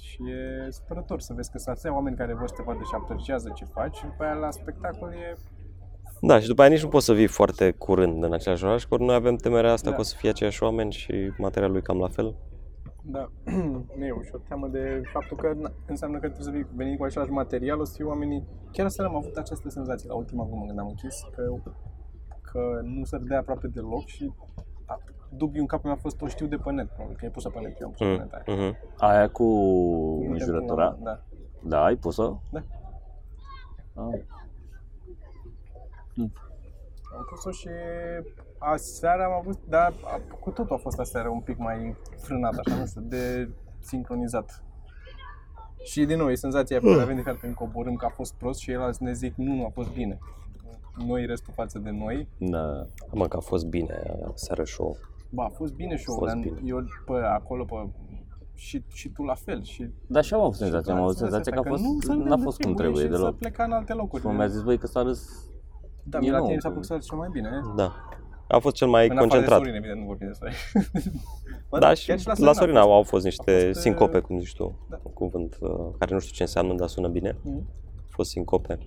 [0.00, 2.94] Și e supărător să vezi că sunt atâția oameni care vor să te vadă și
[2.94, 5.36] apreciază ce faci și după aia la spectacol e
[6.20, 8.94] Da, și după aia nici nu poți să vii foarte curând în același oraș, că
[8.94, 9.94] ori noi avem temerea asta Da.
[9.94, 12.36] că o să fie aceiași oameni și materialul e cam la fel.
[13.02, 13.30] Da,
[13.98, 14.40] nu e ușor.
[14.48, 17.84] Teamă de faptul că na, înseamnă că trebuie să vii- venim cu același material, o
[17.84, 18.44] să fie oamenii...
[18.72, 21.42] Chiar aseară am avut această senzație la ultima glumă când am închis, că,
[22.52, 24.32] că nu se râdea aproape deloc și
[24.86, 24.98] a,
[25.36, 27.48] dubiul în capul meu a fost o știu de pe net, probabil că e pusă
[27.48, 28.16] pe net, eu am pus pe Mm.
[28.16, 28.56] net aia.
[28.56, 28.76] Mhm.
[28.98, 29.42] Aia cu
[30.24, 30.98] Nu înjurătura?
[31.02, 31.20] Da.
[31.62, 32.40] Da, ai pus-o?
[32.50, 32.62] Da.
[33.94, 34.20] Ah.
[37.16, 37.68] Am pus-o și
[38.58, 42.76] aseară am avut, dar a- cu totul a fost aseară un pic mai frânat, așa,
[42.78, 44.62] nu știu, de sincronizat.
[45.84, 48.34] Și din nou, e senzația pe care avem de fiecare când coborâm că a fost
[48.34, 50.18] prost și el ne zic nu, nu a fost bine.
[51.06, 52.82] Noi restul față de noi, Da.
[53.12, 54.02] Mă, că a fost bine
[54.34, 54.96] seară show.
[55.34, 56.60] Bă, a fost bine și A fost dar bine.
[56.64, 57.88] eu pe acolo, pe,
[58.54, 59.62] și, și tu la fel.
[59.62, 61.82] Și Da, și am avut senzația, am avut senzația că a fost,
[62.24, 63.24] n-a fost cum trebuie și deloc.
[63.26, 64.22] să pleca în alte locuri.
[64.22, 65.48] Și mi-a zis, băi, că s-a râs
[66.02, 67.48] da, din mie la nou, tine s-a cum- pus să arăți cel mai bine.
[67.52, 67.72] eh?
[67.76, 67.92] Da.
[68.48, 69.58] A fost cel mai În afară de concentrat.
[69.58, 70.52] Sorin, evident, nu vorbim despre
[71.70, 74.38] Bă, Da, și chiar la Sorin au, au fost a niște fost, sincope, uh, cum
[74.38, 75.00] zici tu, da.
[75.02, 77.36] un cuvânt uh, care nu știu ce înseamnă, dar sună bine.
[77.42, 77.66] Mhm.
[77.96, 78.78] A fost sincope.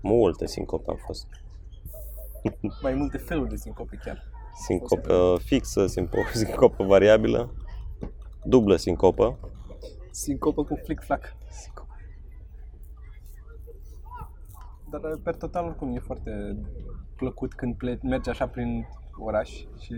[0.00, 1.26] Multe sincope au fost.
[2.82, 4.22] mai multe feluri de sincope chiar.
[4.54, 7.54] Sincopă fixă, sinco- sincopă variabilă,
[8.44, 9.38] dublă sincopă.
[10.10, 11.36] Sincopă cu flic-flac.
[14.90, 16.56] Dar per total oricum e foarte
[17.16, 18.86] plăcut când ple- mergi așa prin
[19.18, 19.94] oraș și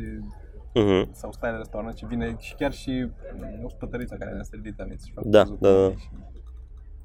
[0.74, 1.08] Mhm.
[1.12, 3.08] sau stai la restaurant și vine și chiar și
[3.64, 5.88] ospătărița care ne-a servit aveți și faptul Da, că da, da.
[5.96, 6.08] și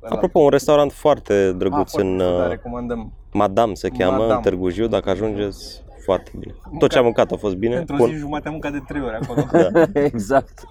[0.04, 0.16] ăla.
[0.16, 3.14] Apropo, un restaurant foarte Ah, drăguț foarte în mișto, da, uh, recomandăm.
[3.34, 4.34] Madame se cheamă, Madame.
[4.34, 6.54] în Târgu Jiu, dacă ajungeți, foarte bine.
[6.80, 7.78] Tot ce am mâncat a fost bine.
[7.78, 8.08] Într-o Bun.
[8.10, 9.42] zi jumate am mâncat de trei ori acolo.
[9.52, 9.82] Da.
[10.12, 10.64] exact.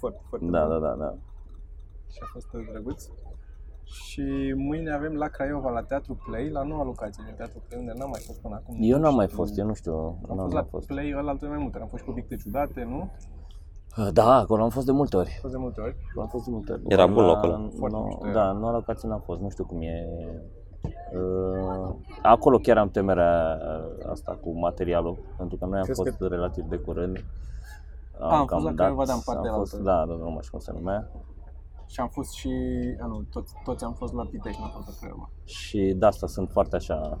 [0.00, 0.68] foarte, foarte Da, bun.
[0.80, 1.14] da, da, da.
[2.12, 3.04] Și a fost drăguț.
[3.84, 7.92] Și mâine avem la Craiova, la Teatru Play, la noua locație din Teatru Play, unde
[7.96, 8.76] n-am mai fost până acum.
[8.80, 9.36] Eu Nu n-am mai știu.
[9.38, 10.86] fost, eu nu știu, Am n-am fost mai la fost.
[10.86, 13.10] Play, ăla altul mai multe, am fost și cu obiecte ciudate, nu?
[13.96, 15.38] Am Da, acolo am fost de multe ori.
[15.40, 15.96] fost de multe ori.
[16.08, 16.82] Acolo am fost de multe ori.
[16.88, 17.68] Era bun La- locul ăla.
[17.78, 18.32] Foarte nu- mișto era.
[18.44, 20.06] Da, nu la locație n-am fost, nu știu cum e.
[21.14, 26.20] Uh, acolo chiar am temerea uh, asta cu materialul, pentru că noi am Crezi fost
[26.20, 27.24] relativ de curând.
[28.18, 29.84] A, am fost la dat- Craiova, da, în partea am fost, altă.
[29.84, 31.10] Da, da, nu mai știu cum se numea.
[31.86, 32.50] Și am fost și,
[33.00, 35.30] a, nu, toți, toți am fost la Pitești, n-am fost la Craiova.
[35.44, 37.18] Și de asta sunt foarte așa,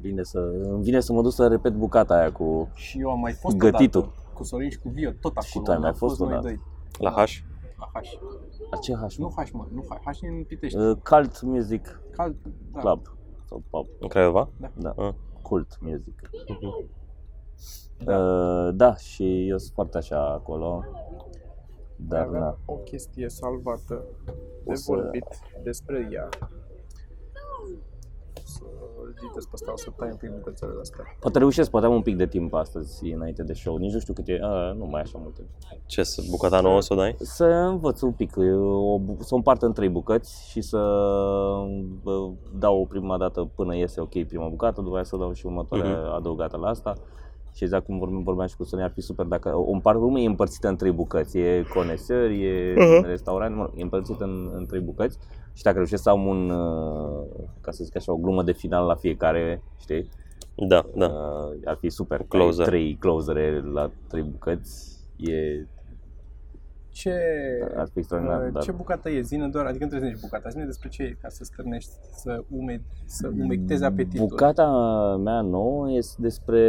[0.00, 3.20] vine să, îmi vine să mă duc să repet bucata aia cu Și eu am
[3.20, 4.00] mai fost Gătitul.
[4.00, 5.46] odată cu Sorin și cu Vio, tot acolo.
[5.46, 6.42] Și tu ai unde mai am fost noi odată?
[6.46, 6.60] doi.
[6.98, 7.14] La H?
[7.78, 8.06] La H.
[8.70, 9.14] la ce H?
[9.18, 9.94] Nu H, mă, nu H.
[10.04, 10.78] H e în Pitești.
[10.78, 12.36] Uh, Cult Music Cald,
[12.72, 12.80] da.
[12.80, 13.02] Club
[13.44, 13.86] sau pub.
[14.00, 14.48] În Craiova?
[14.76, 15.12] Da, Ah.
[15.42, 16.30] Cult Music.
[16.48, 16.84] Mhm.
[18.06, 20.84] Uh, da, și eu sunt foarte așa acolo.
[21.96, 22.58] Dar Aveam na.
[22.64, 24.04] o chestie salvată
[24.64, 25.24] de O să- vorbit
[25.62, 26.28] despre ea.
[29.08, 31.04] Să îl editez pe ăsta, o să tai un pic bucățele astea.
[31.20, 33.76] Poate reușesc, poate am un pic de timp astăzi înainte de show.
[33.76, 35.40] Nici nu știu cât e, a, nu mai așa multe.
[35.86, 37.14] Ce, să bucata nouă să o dai?
[37.18, 40.78] Să învăț un pic, o, bu- să o împart în trei bucăți și să
[42.02, 45.46] bă, dau o prima dată până iese ok prima bucată, după aia să dau și
[45.46, 46.14] următoarea Mhm.
[46.14, 46.92] adăugată la asta.
[47.54, 50.22] Și exact cum vorbeam, vorbeam și cu Sonia, ar fi super dacă o împart, lumea
[50.22, 53.04] e împărțită în trei bucăți, e conesăr, e Mhm.
[53.06, 55.18] restaurant, mă rog, e împărțită în, în trei bucăți
[55.58, 57.26] și dacă reușesc să am un, uh,
[57.60, 60.08] ca să zic așa, o glumă de final la fiecare, știi,
[60.68, 61.06] Da, da.
[61.06, 62.24] uh, ar fi super.
[62.28, 62.64] Closer.
[62.64, 65.66] Ai Trei closere la trei bucăți, e,
[66.88, 67.12] Ce,
[67.76, 68.62] ar fi extraordinar, uh, dar...
[68.62, 69.20] ce bucată e?
[69.20, 71.90] Zine doar, adică nu trebuie să zici bucata, zine despre ce e, ca să stârnești,
[72.12, 74.26] să, ume, să umectezi apetitul.
[74.26, 74.66] Bucata
[75.24, 76.62] mea nouă este despre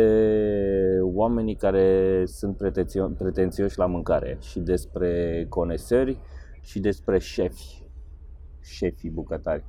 [1.02, 6.18] oamenii care sunt pretențio- pretențioși la mâncare și despre conesări
[6.62, 7.84] și despre șefi,
[8.70, 9.64] șefii bucătari.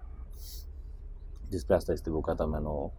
[1.48, 2.90] Despre asta este bucata mea nouă.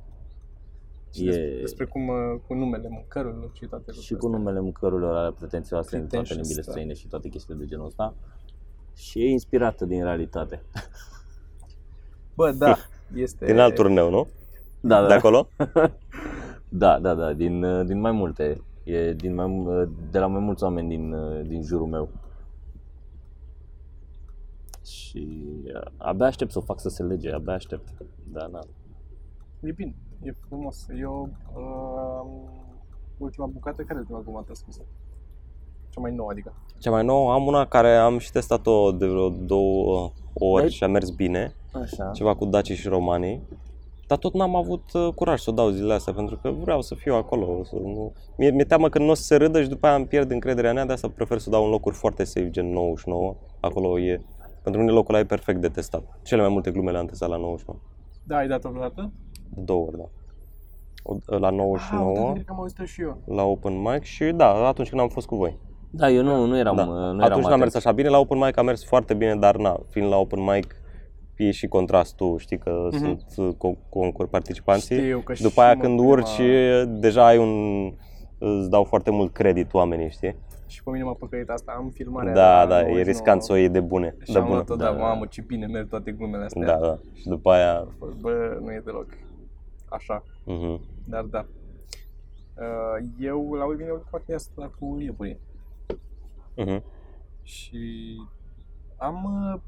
[1.13, 4.37] Și despre, despre cum, uh, cu numele mâncărurilor și toate lucrurile și cu astea.
[4.37, 6.71] numele mâncărurilor alea pretențioase în toate Pretentious, limbile da.
[6.71, 8.13] străine și toate chestiile de genul ăsta.
[8.95, 10.61] Și e inspirată din realitate.
[12.35, 12.77] Bă, da,
[13.15, 13.45] este...
[13.45, 14.27] Din alt turneu, nu?
[14.79, 15.47] Da, De acolo?
[16.73, 18.61] Da, da, da, din, uh, din mai multe.
[18.83, 22.09] E din mai, mu- de la mai mulți oameni din, uh, din jurul meu.
[24.91, 25.27] Și
[25.65, 27.87] uh, abia aștept să o fac să se lege, abia aștept.
[28.31, 28.59] Da, da.
[29.59, 30.85] E bine, e frumos.
[30.99, 32.31] Eu, uh,
[33.17, 34.81] ultima bucată, care e ultima bucată scrisă?
[35.89, 36.53] Cea mai nouă, adică.
[36.79, 40.83] Cea mai nouă am una care am și testat-o de vreo două ori Deci- și
[40.83, 41.55] a mers bine.
[41.81, 42.11] Așa.
[42.13, 43.41] Ceva cu dacii și romanii.
[44.07, 46.95] Dar tot n-am avut uh, curaj să o dau zilele astea pentru că vreau să
[46.95, 47.63] fiu acolo.
[47.63, 48.13] Să nu...
[48.37, 50.71] mi-e, mi-e teamă că nu o să se râdă și după aia îmi pierd încrederea
[50.71, 53.35] în ea, de asta prefer să o dau în locuri foarte safe, gen 99.
[53.59, 54.21] Acolo e,
[54.63, 56.19] pentru mine locul ăla e perfect de testat.
[56.23, 57.79] Cele mai multe glume le-am testat la 99.
[58.23, 59.11] Da, ai dat-o vreodată?
[59.49, 60.03] De două ori, da.
[61.03, 63.17] O- La Ah, 99, uite, cred că am auzit și eu.
[63.25, 65.57] la open mic și da, atunci când am fost cu voi.
[65.89, 66.81] Da, eu nu, nu eram, Da.
[66.81, 67.59] uh, nu eram Atunci n-a atent.
[67.61, 70.43] mers așa bine, la open mic a mers foarte bine, dar na, fiind la open
[70.43, 70.75] mic
[71.35, 72.97] e și contrastul, știi că Mhm.
[72.97, 74.97] sunt uh, con- concur participanții.
[74.97, 76.41] Știu că și după și aia mă când prima- urci,
[76.99, 77.85] deja ai un
[78.37, 80.35] îți dau foarte mult credit oamenii, știi?
[80.71, 81.73] Și pe mine m-a păcălit asta.
[81.77, 84.15] Am filmarea Da, la da, e 99 riscant să o iei de bune.
[84.19, 84.55] Și De am bună.
[84.55, 84.97] luat-o, da, Da, da.
[84.97, 86.65] mamă, ce bine merg toate glumele astea.
[86.65, 86.99] Da, da.
[87.13, 87.87] Și după aia,
[88.19, 89.07] Bă, nu e deloc
[89.89, 90.79] așa, uh-huh.
[91.05, 91.45] dar da.
[92.57, 95.39] Uh, Eu, la ultima ultima chestie asta cu iepurii.
[96.57, 96.81] Uh-huh.
[97.41, 98.15] Și
[98.97, 99.59] am, uh,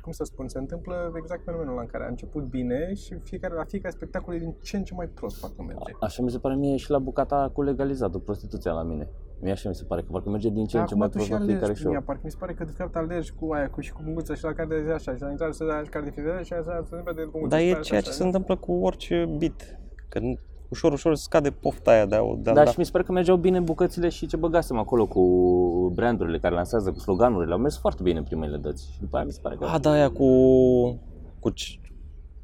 [0.00, 3.54] cum să spun, se întâmplă exact fenomenul ăla în care a început bine și fiecare,
[3.54, 5.92] la fiecare spectacol e din ce în ce mai prost parcă merge.
[6.00, 9.08] Așa mi se pare mie și la bucata cu legalizatul, prostituția la mine.
[9.42, 11.12] Mie așa mi se pare, că parcă merge din ce în ce acum mai tu
[11.12, 11.90] prost și la fiecare alergi show.
[11.90, 14.00] prin ea, parcă mi se pare că de fapt alergi cu aia, cu și cu
[14.04, 16.42] bunguța și la care de zi așa, și la intrare să dai care de fiecare
[16.44, 17.56] și așa se întâmplă de bunguța.
[17.56, 18.26] Dar și e așa, ceea așa, ce se nu?
[18.28, 19.80] întâmplă cu orice beat.
[20.08, 22.70] Că nu- ușor, ușor scade pofta aia de a, de a Da, da.
[22.70, 25.22] și mi se pare că mergeau bine bucățile și ce băgasem acolo cu
[25.94, 27.52] brandurile care lansează, cu sloganurile.
[27.52, 28.90] Au mers foarte bine în primele dăți.
[28.92, 29.64] Și după aia mi se pare că...
[29.64, 30.26] A, da, aia cu...
[31.40, 31.80] cu c-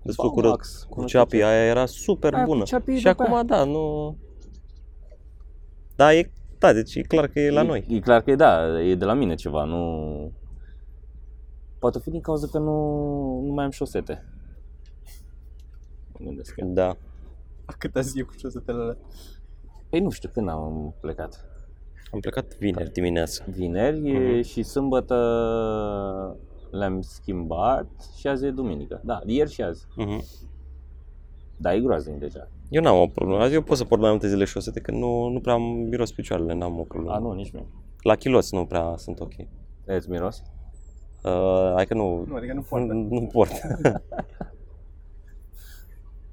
[0.02, 1.44] desfăcură, Baumax, cu nu știu ceapii, ce.
[1.44, 2.62] aia era super Aia cu bună.
[2.62, 3.42] ceapii și după acum, aia.
[3.42, 4.16] da, nu...
[5.96, 7.84] Da, e, da, deci e clar că e la e, noi.
[7.88, 10.32] E clar că e da, e de la mine ceva, nu...
[11.78, 12.74] Poate fi din cauza că nu,
[13.44, 14.24] nu mai am șosete.
[16.18, 16.68] mă gândesc eu.
[16.72, 16.96] Da.
[17.64, 18.96] A câta zi e cu ciosetele alea?
[19.88, 21.44] Păi nu știu, când am plecat?
[22.12, 23.44] Am plecat vineri dimineața.
[23.50, 24.40] Vineri Mhm.
[24.42, 25.16] și sâmbătă
[26.70, 27.86] le-am schimbat
[28.18, 29.00] și azi e duminică.
[29.04, 29.86] Da, ieri și azi.
[29.96, 30.24] Mhm.
[31.60, 32.48] Da, e groaznic deja.
[32.68, 33.42] Eu n-am o problemă.
[33.42, 36.12] Azi eu pot să port mai multe zile șosete, că nu, nu prea am miros
[36.12, 37.14] picioarele, n-am o problemă.
[37.14, 37.66] A, nu, nici mie.
[38.02, 39.32] La chiloți nu prea sunt ok.
[39.84, 40.42] Îți miros?
[41.22, 42.92] Uh, hai că nu, Nu, adică nu poartă.
[42.92, 43.52] nu, nu port.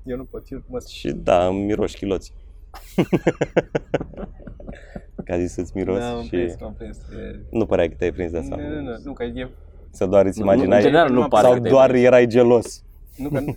[0.03, 2.33] Eu nu pot, eu mă și da, îmi miroși chiloți.
[5.25, 6.97] Ca zis să-ți miros Da, am și prins, am prins.
[6.97, 7.39] E...
[7.51, 8.55] nu părea că te-ai prins de asta.
[8.55, 9.49] Nu, nu, nu, nu, că e...
[9.89, 11.89] Să doar îți Nu, nu, imaginai în general nu Sau pare sau că te-ai doar
[11.89, 12.05] prins.
[12.05, 12.83] erai gelos.
[13.17, 13.55] Nu, că nu...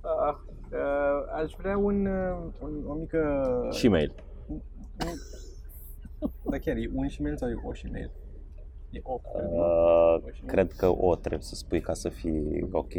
[0.00, 0.36] Ah,
[0.72, 3.20] uh, aș vrea un, uh, un, o mică...
[3.70, 4.14] Și mail.
[6.50, 8.10] Da, chiar e un și sau e o și mail?
[8.90, 9.20] E o.
[9.32, 12.92] Uh, cred că o trebuie să spui ca să fii ok.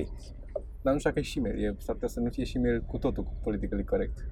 [0.81, 1.63] Dar nu știu dacă e și mail.
[1.63, 4.25] E, s-ar putea să nu fie și mail cu totul cu politically corect.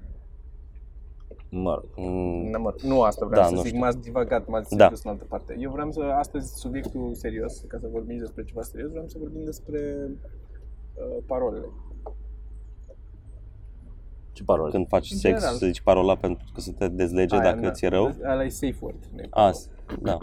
[1.54, 1.88] Mă rog.
[1.96, 3.78] Mm, Nu, mă, nu asta vreau Da, să nu zic, știu.
[3.80, 4.88] m-ați divagat, m-ați Da.
[4.88, 4.94] da.
[5.04, 5.56] în altă parte.
[5.58, 9.44] Eu vreau să, astăzi, subiectul serios, ca să vorbim despre ceva serios, vreau să vorbim
[9.44, 10.08] despre
[10.94, 11.66] uh, parolele.
[14.32, 14.70] Ce parole?
[14.70, 15.56] Când faci În sex, general.
[15.56, 18.14] să zici parola pentru că să te dezlege Aia, dacă da, ți-e rău.
[18.30, 19.04] Ăla e safe word.
[19.14, 19.68] nu e As,
[20.02, 20.18] da.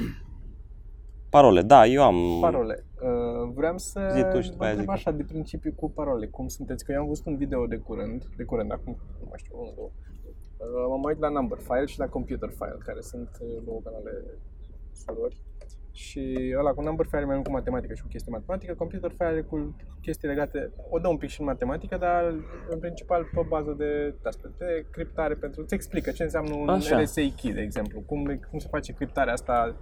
[1.30, 2.16] Parole, da, eu am...
[2.42, 2.86] Parole.
[3.02, 5.08] Uh, vreau să Zi tu și după vă aia întreb zic.
[5.08, 6.28] așa de principiu cu parole.
[6.28, 6.86] Cum sunteți?
[6.86, 9.74] Că eu am văzut un video de curând, de curând, acum, nu mai știu, unul,
[9.76, 9.90] două.
[10.60, 14.12] Uh, m-am uit la Number File și la Computer File, care sunt uh, două canale
[14.94, 15.38] surori.
[15.92, 19.12] Și ăla cu Number File e mai mult cu matematică și cu chestii matematică, Computer
[19.18, 22.24] File e cu chestii legate, o dă un pic și în matematică, dar
[22.70, 27.00] în principal pe bază de, de, de criptare pentru, îți explică ce înseamnă un Așa.
[27.02, 29.76] RSA key, de exemplu, cum, cum se face criptarea asta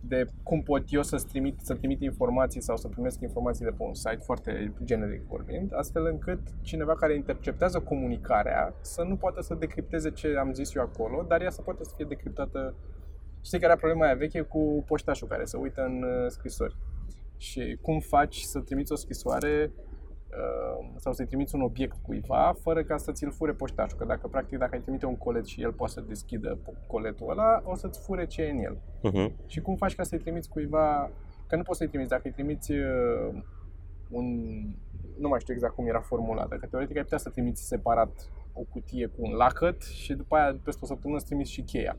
[0.00, 3.82] de cum pot eu să trimit, să trimit informații sau să primesc informații de pe
[3.82, 9.54] un site, foarte generic vorbind, astfel încât cineva care interceptează comunicarea să nu poată să
[9.54, 12.74] decripteze ce am zis eu acolo, dar ea să poată să fie decriptată.
[13.42, 16.76] Știi care era problema aia veche cu poștașul care se uită în uh, scrisori.
[17.36, 19.87] Și cum faci să trimiți o scrisoare uh,
[20.96, 23.98] sau să-i trimiți un obiect cuiva fără ca să ți-l fure poștașul.
[23.98, 27.62] Că dacă, practic, dacă ai trimite un colet și el poate să deschidă coletul ăla,
[27.64, 28.78] o să-ți fure ce e în el.
[29.02, 29.32] Mhm.
[29.46, 31.10] Și cum faci ca să-i trimiți cuiva,
[31.46, 33.42] că nu poți să-i trimiți, dacă îi trimiți uh,
[34.10, 34.26] un,
[35.18, 38.62] nu mai știu exact cum era formulată, că teoretic ai putea să trimiți separat o
[38.62, 41.96] cutie cu un lacăt și după aia peste o săptămână să trimiți și cheia.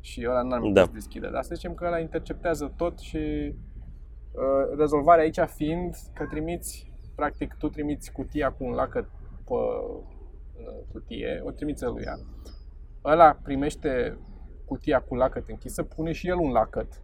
[0.00, 0.70] Și ăla n-ar Da.
[0.70, 0.84] da.
[0.84, 1.30] să deschidă.
[1.30, 3.16] Dar să zicem că ăla interceptează tot și
[4.32, 9.08] uh, rezolvarea aici fiind că trimiți, practic tu trimiți cutia cu un lacăt
[9.44, 10.02] pe uh,
[10.92, 12.04] cutie, o trimiți lui
[13.04, 14.18] Ăla primește
[14.64, 17.02] cutia cu lacăt închisă, pune și el un lacăt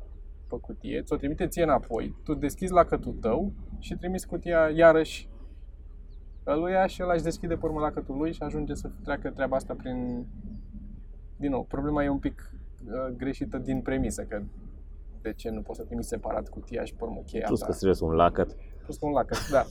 [0.49, 5.29] pe cutie, ți-o trimite ție înapoi, tu deschizi lacătul tău și trimiți cutia iarăși
[6.47, 9.75] ăluia și ăla își deschide pe urmă lacătul lui și ajunge să treacă treaba asta
[9.75, 10.27] prin...
[11.37, 12.53] Din nou, problema e un pic
[12.85, 14.43] uh, greșită din premisă, că
[15.23, 17.67] de ce nu poți să trimiți separat cutia și pe urmă cheia Plus ta.
[17.67, 18.57] că serios un lacăt.
[18.83, 19.65] Plus că un lacăt, da.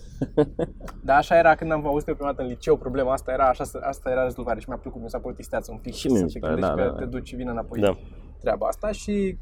[1.03, 3.63] Dar așa era când am auzit eu prima dată în liceu, problema asta era, așa,
[3.81, 6.23] asta era rezolvarea și mi-a plăcut, mi s-a părut isteață un pic Și mie să
[6.23, 7.09] mi te se pare, gândești da, că da, te da.
[7.09, 7.97] duci și vine înapoi Da.
[8.39, 9.37] treaba asta și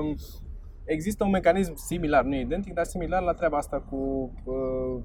[0.00, 0.14] um,
[0.84, 3.96] există un mecanism similar, nu e identic, dar similar la treaba asta cu
[4.44, 5.02] uh,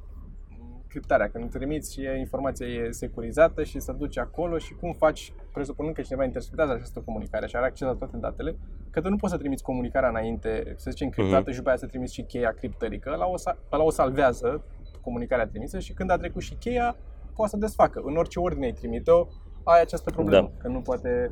[0.95, 5.33] criptarea, când trimiți și e- informația e securizată și se duce acolo și cum faci,
[5.53, 8.55] presupunând că cineva interceptează această comunicare și are acces la toate datele,
[8.89, 11.49] că tu nu poți să trimiți comunicarea înainte, să zicem, criptată Mhm.
[11.51, 14.63] și după aia să trimiți și cheia criptărică, ăla o, sa- ăla o salvează
[15.01, 16.95] comunicarea trimisă și când a trecut și cheia,
[17.35, 18.01] poate să desfacă.
[18.05, 19.27] În orice ordine ai trimite-o,
[19.63, 20.61] ai această problemă, Da.
[20.61, 21.31] că nu poate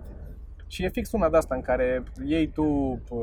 [0.73, 3.19] și e fix una de asta în care iei tu uh,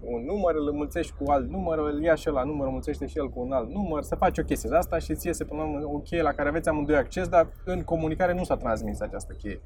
[0.00, 3.28] un număr, îl înmulțești cu alt număr, îl ia și la număr, înmulțește și el
[3.30, 5.68] cu un alt număr, să faci o chestie de asta și ție iese până la
[5.68, 9.32] urmă o cheie la care aveți amândoi acces, dar în comunicare nu s-a transmis această
[9.32, 9.60] cheie.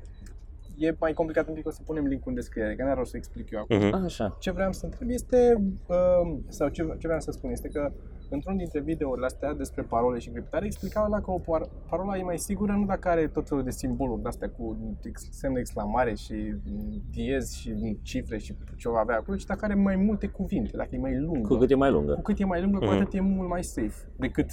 [0.78, 3.16] E mai complicat un pic, o să punem link în descriere, că n-are rost să
[3.16, 3.76] explic eu acum.
[3.76, 4.04] Mhm.
[4.04, 4.36] Așa.
[4.40, 5.54] Ce vreau să întreb este,
[5.86, 7.92] uh, sau ce, ce vreau să spun este că
[8.30, 12.22] într-un dintre videourile astea despre parole și criptare explicau la că o par- parola e
[12.22, 15.60] mai sigură nu dacă are tot felul de simboluri de astea cu ex- semn de
[15.60, 19.96] exclamare și mm, diez și cifre și ce o avea acolo, ci dacă are mai
[19.96, 21.48] multe cuvinte, dacă e mai lungă.
[21.48, 22.12] Cu cât e mai lungă.
[22.12, 22.94] Cu cât e mai lungă, cu Mhm.
[22.94, 24.46] atât e mult mai safe decât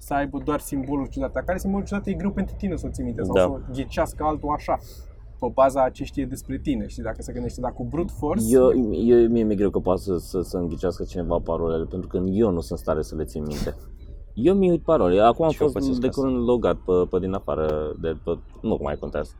[0.00, 1.32] să aibă doar simboluri ciudate.
[1.34, 3.40] Dacă are simboluri ciudate, e greu pentru tine să o ții minte sau Da.
[3.40, 4.78] să o ghicească altul așa
[5.38, 8.44] pe baza a ce știe despre tine, știi, dacă se gândește, dar cu brute force,
[8.48, 12.16] Eu, eu, mie mi-e greu că poate să, să, să înghicească cineva parolele, pentru că
[12.32, 13.74] eu nu sunt în stare să le țin minte.
[14.34, 15.20] Eu mi uit parole.
[15.20, 16.20] Acum am Și eu fost pățesc de asta.
[16.20, 19.32] curând logat pe, pe din afară, de, pe, nu mai contează.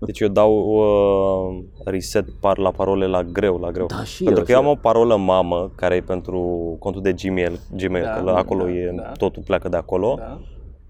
[0.00, 3.86] Deci eu dau uh, reset par la parole la greu, la greu.
[3.86, 6.40] Da, și Pentru eu, că eu și am o parolă mamă care e pentru
[6.78, 9.02] contul de Gmail, Gmail Da, că la acolo da, e, da.
[9.02, 10.40] totul pleacă de acolo, Da.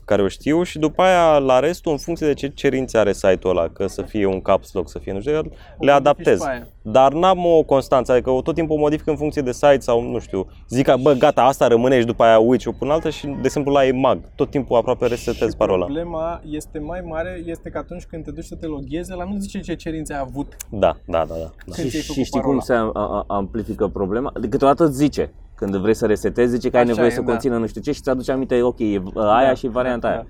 [0.05, 3.57] Care o știu și după aia la restul în funcție de ce cerințe are site-ul
[3.57, 5.41] ăla, că să fie un caps lock, să fie nu știu, le
[5.79, 6.39] modifici adaptez.
[6.41, 6.67] pe aia.
[6.85, 10.03] Dar n-am o constanță, adică o tot timpul o modific în funcție de site sau
[10.11, 13.11] nu știu, zic că bă gata, asta rămâne și după aia uiți o pun altă
[13.11, 15.85] și de exemplu la EMAG, tot timpul aproape resetez Și parola.
[15.85, 19.39] problema este mai mare, este că atunci când te duci să te loghezi, la nu
[19.39, 20.57] zice ce cerințe ai avut.
[20.71, 21.41] Da, da, da, da.
[21.41, 21.51] da.
[21.75, 22.59] Când Și, ți-ai făcut și știi parola.
[22.59, 24.33] cum se a- a- amplifică problema?
[24.41, 25.33] De câteodată îți zice,
[25.63, 27.31] când vrei să resetezi, zice că ai Așa nevoie e, să da.
[27.31, 30.27] conțină nu știu ce și ți-aduce aminte, ok, e aia Da, și varianta da, aia.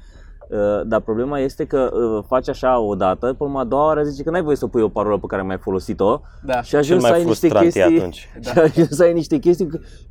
[0.49, 4.23] Uh, Dar problema este că uh, faci așa o dată, până a doua oară zice
[4.23, 6.63] că n-ai voie să pui o parolă pe care mai ai folosit-o Da.
[6.63, 8.29] și ajungi mai să ai niște frustrant e chestii, atunci.
[8.53, 9.69] și ajungi să ai niște chestii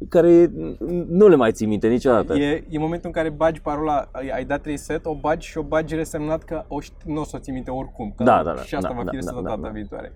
[0.09, 0.51] care
[1.07, 2.33] nu le mai ții minte niciodată.
[2.33, 5.61] E, e momentul în care bagi parola, ai, ai dat reset, o bagi și o
[5.61, 8.13] bagi resemnat că o ști, nu o să o ții minte oricum.
[8.17, 9.69] Că Da, da, da, Și asta da, va da, fi da, resetat da, data da.
[9.69, 10.13] viitoare.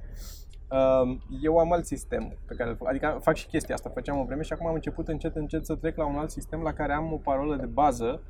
[0.71, 4.19] Um, Eu am alt sistem pe care îl fac, adică fac și chestia asta, făceam
[4.19, 6.73] o vreme și acum am început încet încet să trec la un alt sistem la
[6.73, 8.21] care am o parolă de bază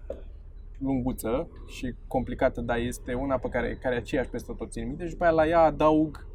[0.80, 5.04] lunguță și complicată, dar este una pe care, care e aceeași peste tot țin minte
[5.06, 6.28] și după aia la ea adaug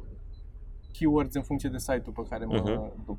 [0.91, 3.03] keywords în funcție de site-ul pe care mă Mhm.
[3.05, 3.17] duc.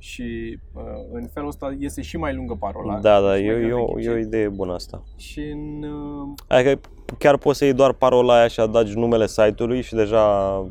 [0.00, 0.82] Și uh,
[1.12, 2.98] în felul ăsta iese și mai lungă parola.
[3.00, 4.26] Da, da, și mai e, e, greu de o, e o ghicit.
[4.26, 5.02] idee bună asta.
[5.16, 5.82] Și în...
[5.82, 6.80] uh, Adică
[7.18, 10.66] chiar poți să iei doar parola aia și adagi numele site-ului și deja...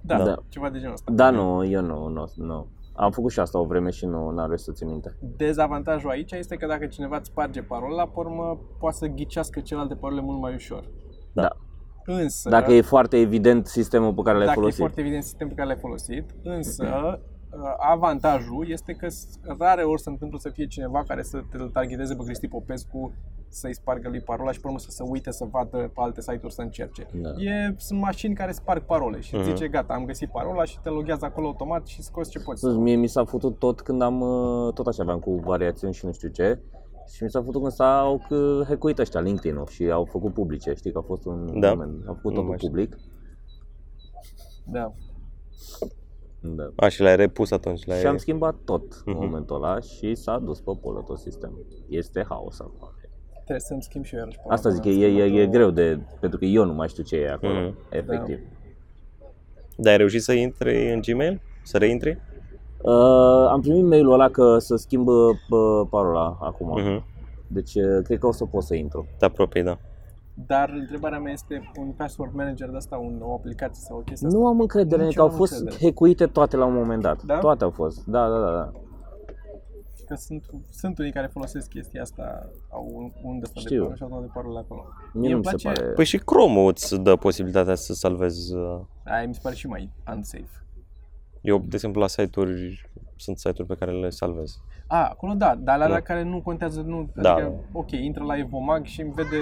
[0.00, 0.24] Da, Da.
[0.24, 1.12] da, ceva de genul ăsta.
[1.12, 2.66] Da, nu, eu nu, nu, nu.
[2.94, 5.16] Am făcut și asta o vreme și nu am reușit să țin minte.
[5.36, 9.94] Dezavantajul aici este că dacă cineva îți sparge parola, pe urmă poate să ghicească celelalte
[9.94, 10.84] parole mult mai ușor.
[11.32, 11.48] Da.
[12.04, 14.80] Însă, Dacă e foarte evident sistemul pe care l-ai dacă e folosit.
[14.80, 17.18] foarte evident sistemul pe care l-ai folosit, însă uh,
[17.78, 22.14] avantajul este că s- rare ori se întâmplă să fie cineva care să te targeteze
[22.14, 23.12] pe Cristi Popescu
[23.48, 26.52] să-i spargă lui parola și pe urmă să se uite să vadă pe alte site-uri
[26.52, 27.06] să încerce.
[27.12, 27.28] Da.
[27.28, 29.44] E, sunt mașini care sparg parole și Mhm.
[29.44, 32.60] zice gata, am găsit parola și te loghează acolo automat și scoți ce poți.
[32.60, 36.06] Sus, Mie mi s-a făcut tot când am, uh, tot așa aveam cu variațiuni și
[36.06, 36.60] nu știu ce.
[37.14, 40.92] Și mi s-a făcut când s-au uh, hackuit ăștia LinkedIn-ul și au făcut publice, știi
[40.92, 41.68] că a fost un Da.
[41.68, 42.68] moment, au făcut Nu totul mai știu.
[42.68, 42.96] public.
[44.64, 44.92] Da.
[46.42, 46.70] Da.
[46.76, 47.86] A, și l-ai repus atunci.
[47.86, 47.98] L-ai...
[47.98, 49.24] Și am schimbat tot în Mhm.
[49.24, 51.66] momentul ăla și s-a dus pe polă tot sistemul.
[51.88, 52.88] Este haos acum.
[53.32, 54.74] Trebuie să-mi schimb și eu iarăși Asta parola.
[54.92, 57.52] zic, e, e, e greu de, pentru că eu nu mai știu ce e acolo,
[57.52, 57.74] Mhm.
[57.90, 58.38] efectiv.
[59.76, 61.40] Dar ai reușit să intri în Gmail?
[61.62, 62.18] Să reintri?
[62.82, 66.80] Uh, am primit mail-ul ăla că să schimbă uh, parola acum.
[66.80, 67.04] Mhm.
[67.46, 69.06] Deci uh, cred că o să pot să intru.
[69.18, 69.78] Te apropii, da.
[70.46, 74.28] Dar întrebarea mea este un password manager de asta, un, o aplicație sau o chestie
[74.30, 75.84] Nu am încredere, Nici că eu au nu fost încredere.
[75.84, 77.22] hackuite toate la un moment dat.
[77.22, 77.38] Da?
[77.38, 78.04] Toate au fost.
[78.04, 78.50] Da, da, da.
[78.50, 78.72] da.
[80.06, 83.78] Că sunt, sunt unii care folosesc chestia asta, au un, un de ăsta de Știu.
[83.78, 84.84] parole și au dat de parole acolo.
[85.12, 85.92] Mie nu îmi mi se place- pare...
[85.92, 88.54] Păi și Chrome îți dă posibilitatea să salvezi.
[88.54, 90.64] uh, Aia mi se pare și mai unsafe.
[91.40, 92.89] Eu, de exemplu, la site-uri,
[93.20, 94.60] sunt site-uri pe care le salvez.
[94.86, 95.92] A, acolo da, dar la Da.
[95.92, 96.00] da.
[96.00, 97.32] care nu contează, nu, Da.
[97.32, 99.36] adică, ok, intră la Evomag și îmi vede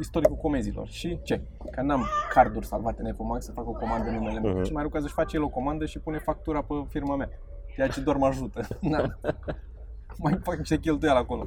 [0.00, 0.88] istoricul comenzilor.
[0.88, 1.40] Și ce?
[1.70, 4.52] Că n-am carduri salvate în Evomag să fac o comandă în numele meu.
[4.54, 4.64] Mhm.
[4.64, 7.28] Și mai rău că să-și face el o comandă și pune factura pe firma mea.
[7.74, 8.66] Ceea ce doar mă ajută.
[8.80, 9.18] N-am.
[10.24, 11.46] mai fac niște cheltuieli acolo.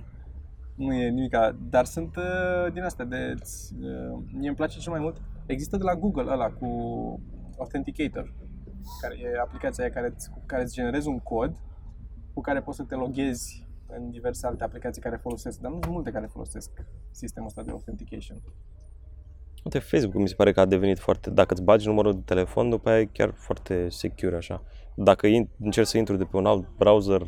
[0.76, 1.36] Nu e nimic,
[1.70, 3.34] dar sunt uh, din astea de...
[3.82, 5.18] Uh, mie îmi place cel mai mult.
[5.46, 6.68] Există de la Google ăla cu
[7.58, 8.34] Authenticator,
[9.02, 11.56] care e aplicația aia care îți, cu care îți generezi un cod
[12.34, 15.94] cu care poți să te loghezi în diverse alte aplicații care folosesc, dar nu sunt
[15.94, 16.70] multe care folosesc
[17.12, 18.38] sistemul ăsta de authentication.
[19.64, 21.30] Uite, Facebook mi se pare că a devenit foarte...
[21.30, 24.64] Dacă îți bagi numărul de telefon, după aia e chiar foarte secure așa.
[24.96, 27.22] Dacă in- încerc să intru de pe un alt browser,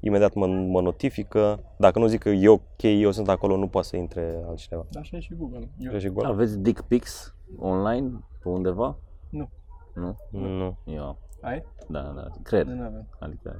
[0.00, 1.60] imediat mă, mă notifică.
[1.78, 4.86] Dacă nu zic că e ok, eu sunt acolo, nu poate să intre altcineva.
[4.90, 5.70] Dar așa e și Google.
[5.78, 6.24] Eu, Și gol?
[6.24, 8.10] Aveți dick pics online
[8.42, 8.98] pe undeva?
[9.30, 9.50] Nu.
[9.94, 10.16] Nu?
[10.30, 11.18] Nu, Eu.
[11.42, 11.64] Ai?
[11.88, 12.66] Da, da, cred.
[12.66, 13.06] Nu avem.
[13.18, 13.56] Adică.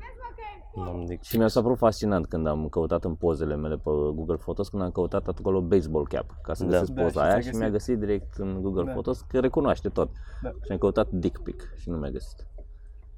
[0.75, 1.23] nu am dic.
[1.23, 4.83] Și mi-a s-a părut fascinant când am căutat în pozele mele pe Google Photos, când
[4.83, 6.71] am căutat acolo baseball cap, ca să Da.
[6.71, 7.61] găsesc Da, poza și aia ți-a și găsit.
[7.61, 8.91] mi-a găsit direct în Google Da.
[8.91, 10.11] Photos că recunoaște tot.
[10.43, 10.49] Da.
[10.49, 12.47] Și am căutat dick pic și nu mi-a găsit.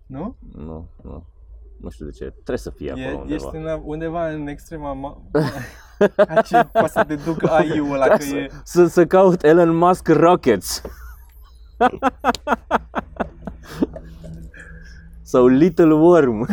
[0.06, 0.36] Nu?
[0.56, 1.24] Nu, nu.
[1.80, 2.24] Nu știu de ce.
[2.30, 3.34] Trebuie să fie acolo E, undeva.
[3.34, 4.94] ești în, undeva în extrema...
[4.96, 5.30] Ma-
[6.28, 8.50] Aici poate să te duc AI-ul ăla, că e...
[8.64, 10.82] Să, să caut Elon Musk Rockets.
[15.22, 16.46] Sau Little Worm.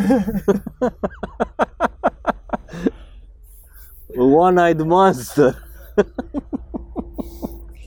[4.16, 5.54] One-Eyed Monster.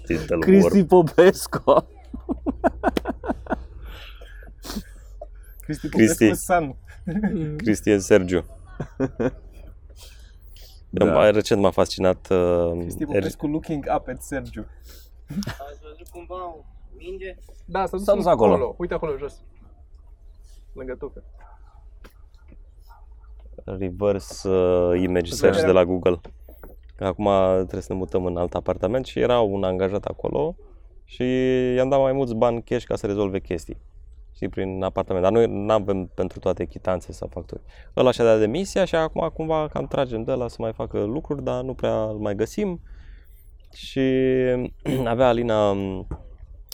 [0.07, 1.59] Little Cristi Popescu.
[5.65, 6.27] Cristi Cristi.
[6.27, 6.75] Popescu San.
[7.57, 8.43] Cristian Sergiu.
[10.89, 11.05] Da.
[11.05, 11.29] Da.
[11.31, 14.65] Recent m-a fascinat uh, Cristi er, Popescu looking up at Sergiu.
[15.47, 16.35] Ați văzut cumva
[17.03, 17.35] Minge.
[17.65, 18.53] Da, s-a dus S-a dus acolo.
[18.53, 18.75] acolo.
[18.77, 19.43] Uite acolo jos.
[20.73, 21.23] Lângă tucă.
[23.65, 26.19] reverse uh, image search de la Google.
[26.99, 30.55] Acum trebuie să ne mutăm în alt apartament și era un angajat acolo
[31.05, 31.23] și
[31.75, 33.77] i-am dat mai mulți bani cash ca să rezolve chestii.
[34.35, 35.23] Și prin apartament.
[35.23, 37.61] Dar noi nu avem pentru toate chitanțe sau facturi.
[37.97, 41.43] Ăla și-a dat demisia și acum cumva cam tragem de la să mai facă lucruri,
[41.43, 42.81] dar nu prea îl mai găsim.
[43.73, 44.01] Și
[45.05, 45.75] avea Alina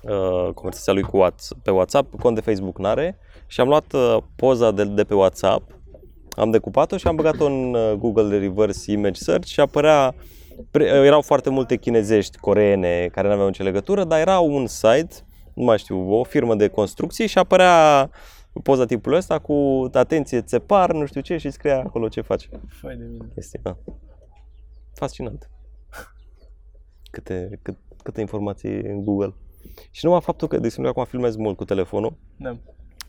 [0.04, 4.18] uh, conversația lui cu WhatsApp, pe WhatsApp, cont de Facebook n-are și am luat uh,
[4.36, 5.78] poza de, de pe WhatsApp
[6.39, 10.16] am decupat-o și am băgat-o în uh, Google de Reverse Image Search și apărea,
[10.72, 14.68] pre, uh, erau foarte multe chinezești, coreene, care nu aveau nicio legătură, dar era un
[14.68, 15.16] site,
[15.54, 18.10] nu mai știu, o firmă de construcții și apărea
[18.64, 22.50] poza tipului ăsta cu atenție, țepar, nu știu ce și scria acolo ce face.
[22.68, 23.28] Fai de mine.
[23.34, 23.60] Chestia.
[23.64, 23.78] Da.
[24.93, 25.50] Fascinant.
[27.12, 29.34] Câte, cât, câte informații în Google.
[29.91, 32.57] Și numai faptul că, de exemplu, acum filmez mult cu telefonul Da.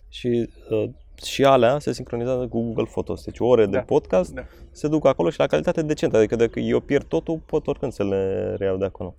[0.09, 0.91] și uh,
[1.25, 3.25] și alea se sincronizează cu Google Photos.
[3.25, 4.45] Deci ore de Da, podcast da.
[4.71, 6.17] se duc acolo și la calitate decentă.
[6.17, 9.15] Adică dacă eu pierd totul, pot oricând să le reiau de acolo.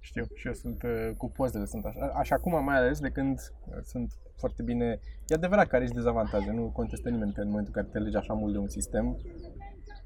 [0.00, 2.12] Știu, și eu sunt uh, cu pozele, sunt așa.
[2.16, 5.00] Așa acum mai ales de când uh, sunt foarte bine...
[5.26, 7.98] E adevărat că are și dezavantaje, nu contestă nimeni că în momentul în care te
[8.04, 9.16] legi așa mult de un sistem,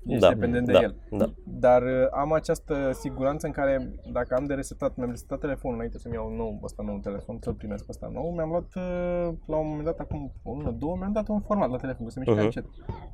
[0.06, 0.94] ești Da, dependent de da, el.
[1.10, 1.30] da.
[1.44, 5.98] Dar uh, am această siguranță în care dacă am de resetat, mi-am resetat telefonul înainte
[5.98, 9.56] să-mi iau un nou, ăsta nou telefon, să-l primesc ăsta nou, mi-am luat uh, la
[9.56, 12.18] un moment dat, acum o lună, două, mi-am dat un format la telefon, că se
[12.18, 12.44] mișcă Mhm.
[12.44, 12.64] încet.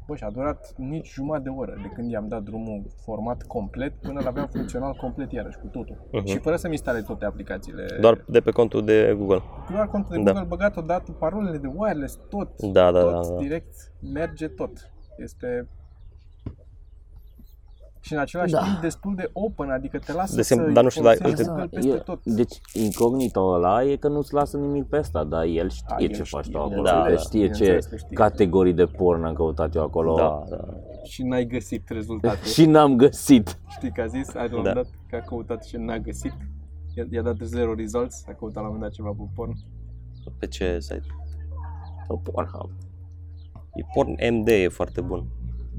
[0.06, 3.92] Bă, și a durat nici jumătate de oră de când i-am dat drumul format complet
[4.00, 5.96] până l-aveam funcțional complet iarăși cu totul.
[6.12, 6.26] Mhm.
[6.26, 7.86] Și fără să-mi instalez toate aplicațiile.
[8.00, 9.42] Doar de pe contul de Google.
[9.70, 10.30] Doar contul de Da.
[10.30, 13.40] Google băgat odată, parolele de wireless, tot, Da, da, tot da, da.
[13.40, 13.74] direct,
[14.12, 14.90] merge tot.
[15.16, 15.68] Este
[18.04, 18.62] și în același Da.
[18.62, 21.40] timp destul de open, adică te lasă De exemplu, să dar nu știu, dar folosești
[21.50, 22.24] uite- Google peste e, tot.
[22.24, 26.06] deci incognito ăla e că nu-ți lasă nimic pe asta, dar el știe A, el
[26.08, 27.16] ce știe, faci tu acolo, da, că da.
[27.16, 28.16] știe ce Bineînțeles că știe.
[28.16, 30.64] categorii de porn am căutat eu acolo Da, da.
[31.02, 32.46] Și n-ai găsit rezultatul.
[32.54, 33.58] și n-am găsit.
[33.68, 34.56] Știi că a zis, a, la un Da.
[34.56, 36.34] moment dat, că a căutat și n-a găsit.
[36.94, 39.52] I-a, i-a dat zero results, a căutat la un moment dat ceva pe porn.
[40.38, 41.02] Pe ce site?
[42.06, 42.70] Sau Pornhub.
[43.74, 45.26] E Porn MD e foarte bun.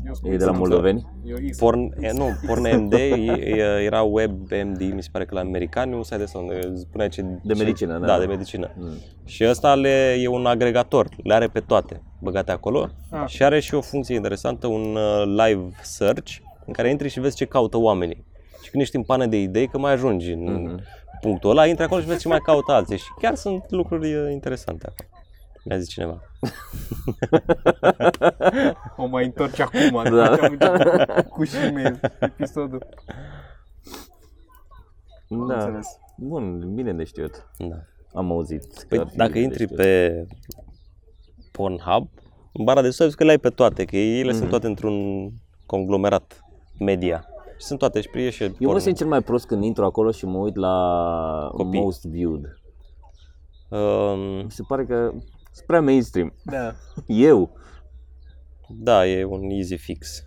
[0.06, 1.06] Eu E de la moldoveni?
[1.26, 1.58] Eu X.
[1.58, 3.04] Porn, e, nu, Porn MD e,
[3.40, 6.60] e- era Web MD, mi se pare că la americani, un site de ăsta unde
[6.76, 7.22] spunea ce...
[7.22, 8.06] De ce- medicină, da.
[8.06, 8.72] Da, de medicină.
[8.78, 8.94] Mm.
[9.26, 13.28] Și ăsta le, e un agregator, le are pe toate băgate acolo Ah.
[13.28, 16.32] și are și o funcție interesantă, un uh, live search
[16.66, 18.26] în care intri și vezi ce caută oamenii.
[18.64, 20.82] Și când ești în pană de idei, că mai ajungi în Mhm.
[21.22, 22.98] punctul ăla, intri acolo și vezi ce mai caută alții.
[22.98, 25.10] Și chiar sunt lucruri uh, interesante acolo.
[25.66, 26.20] Mi-a zis cineva.
[28.98, 30.10] O mai întorci acum, Da.
[30.10, 30.26] da.
[30.36, 32.88] am început cu Gmail episodul.
[35.30, 35.54] Am Da.
[35.54, 35.88] înțeles.
[36.18, 37.48] Bun, bine de știut.
[37.58, 37.76] Da.
[38.14, 38.64] Am auzit.
[38.74, 39.78] că Păi ar fi dacă bine de intri știut.
[39.80, 40.28] pe
[41.52, 42.10] Pornhub,
[42.54, 44.38] în bara de sus că le ai pe toate, că ele Mhm.
[44.38, 45.30] sunt toate într-un
[45.66, 46.42] conglomerat
[46.80, 47.26] media.
[47.58, 48.80] Și sunt toate și prie și Eu mă porno.
[48.80, 51.80] simt cel mai prost când intru acolo și mă uit la Copii.
[51.82, 52.58] most viewed.
[53.70, 55.12] Um, Mi se pare că
[55.54, 56.34] sunt prea mainstream.
[56.44, 56.76] Da.
[57.08, 57.58] Eu.
[58.70, 60.24] da, e un easy fix.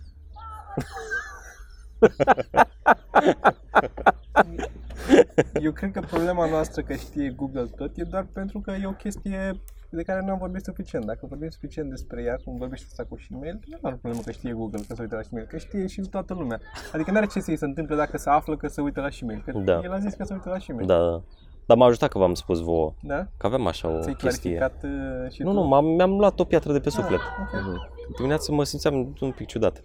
[5.61, 8.91] Eu cred că problema noastră că știe Google tot e doar pentru că e o
[8.91, 11.05] chestie de care nu am vorbit suficient.
[11.05, 14.51] Dacă vorbim suficient despre ea, cum vorbește asta cu Gmail, nu are problemă că știe
[14.53, 16.59] Google că se uită la Gmail, că știe și toată lumea.
[16.93, 19.41] Adică nu are ce să-i se întâmple dacă se află că se uită la Gmail,
[19.45, 19.79] că Da.
[19.83, 20.87] el a zis că se uită la Gmail.
[20.87, 21.23] Da, da.
[21.67, 23.27] Dar m-a ajutat că v-am spus vouă, Da?
[23.37, 24.55] că avem așa o Ți-ai chestie.
[24.55, 24.83] clarificat
[25.25, 25.55] uh, și Nu, tu?
[25.55, 27.19] nu, m-am, mi-am luat o piatră de pe suflet.
[27.19, 28.15] Ah, ok.
[28.15, 29.81] Dimineața mă simțeam un pic ciudat.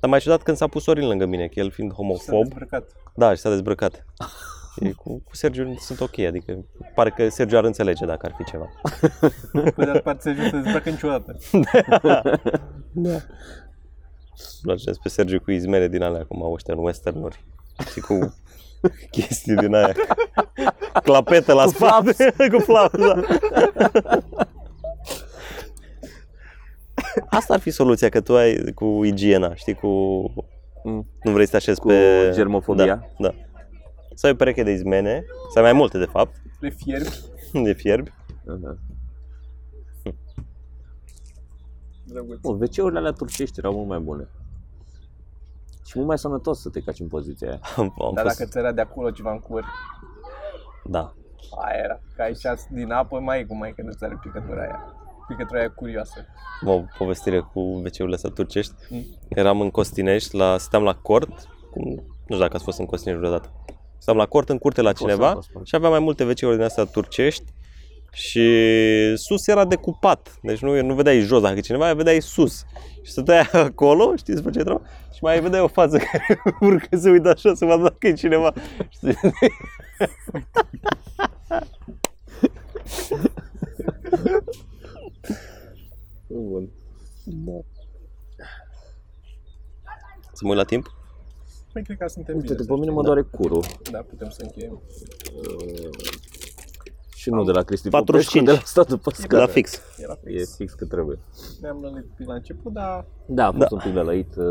[0.00, 2.88] Dar mai ciudat când s-a pus Sorin lângă mine, că el fiind S-a homofob, dezbrăcat.
[3.14, 4.04] da, și s-a dezbrăcat.
[4.84, 6.64] Și cu, cu Sergiu sunt ok, adică
[6.94, 8.68] pare că Sergiu ar înțelege dacă ar fi ceva.
[9.52, 11.36] Pe de altă parte, se se dezbracă niciodată.
[12.92, 13.16] Da.
[14.62, 17.44] Place pe Sergiu cu izmele din alea, cum au ăștia în westernuri.
[17.92, 18.34] Și cu
[19.10, 19.92] chestii din aia.
[21.02, 22.34] Clapete la spate.
[22.52, 23.20] cu flaps, da.
[27.30, 29.88] Asta ar fi soluția, că tu ai cu igiena, știi, cu...
[30.84, 31.08] Mm.
[31.22, 32.30] Nu vrei să te așezi Cu pe...
[32.34, 32.86] germofobia?
[32.86, 33.34] Da, da.
[34.14, 37.08] Să ai o pereche de izmene, să ai mai multe, de fapt, Le fierbi.
[37.52, 38.12] de fierbi.
[38.48, 38.76] Aha.
[42.04, 42.38] Drăguț.
[42.40, 44.28] Bă, WC-urile alea turcești erau mult mai bune.
[45.86, 47.60] Și mult mai sănătos să te caci în poziția aia.
[47.76, 48.38] Am, am Dar fost...
[48.38, 49.64] dacă ți era de acolo ceva în cur,
[50.84, 51.14] Da.
[51.64, 52.00] aia era.
[52.16, 54.94] Că aici din apă mai e cum mai că nu-ți are picătura aia.
[55.28, 56.24] Picătura aia curioasă.
[56.64, 58.74] o povestire cu WC-urile astea turcești.
[58.90, 59.04] Mm.
[59.28, 63.20] Eram în Costinești, la, stăteam la cort, cum, nu știu dacă ați fost în Costinești
[63.20, 63.52] vreodată.
[63.98, 65.66] Stăm la cort, în curte la cineva fost, fost.
[65.66, 67.52] și aveam mai multe wc din astea turcești
[68.14, 68.42] și
[69.16, 72.64] sus era decupat, deci nu, nu vedeai jos dacă e cineva, vedeai sus.
[73.02, 74.82] Și stăteai acolo, știți despre ce treaba?
[75.12, 78.52] Și mai vedeai o față care urcă să uită așa să vadă dacă e cineva.
[78.88, 79.16] Știi?
[86.28, 86.70] Bun.
[90.32, 90.94] Să mă uit la timp?
[91.72, 92.58] Păi cred că suntem Uite, bine.
[92.58, 92.94] pe să mine știi.
[92.96, 93.64] mă doare curul.
[93.90, 94.82] Da, putem să încheiem.
[97.24, 98.44] Și nu de la Cristi 45.
[98.44, 99.42] Popescu, de la statul pe scară.
[99.42, 99.80] La fix.
[99.98, 100.56] Era E fix.
[100.56, 101.18] fix cât trebuie.
[101.60, 103.74] Ne-am lănit pic la început, dar Da, a fost Da.
[103.76, 104.36] un pic de lăit.
[104.36, 104.44] uh,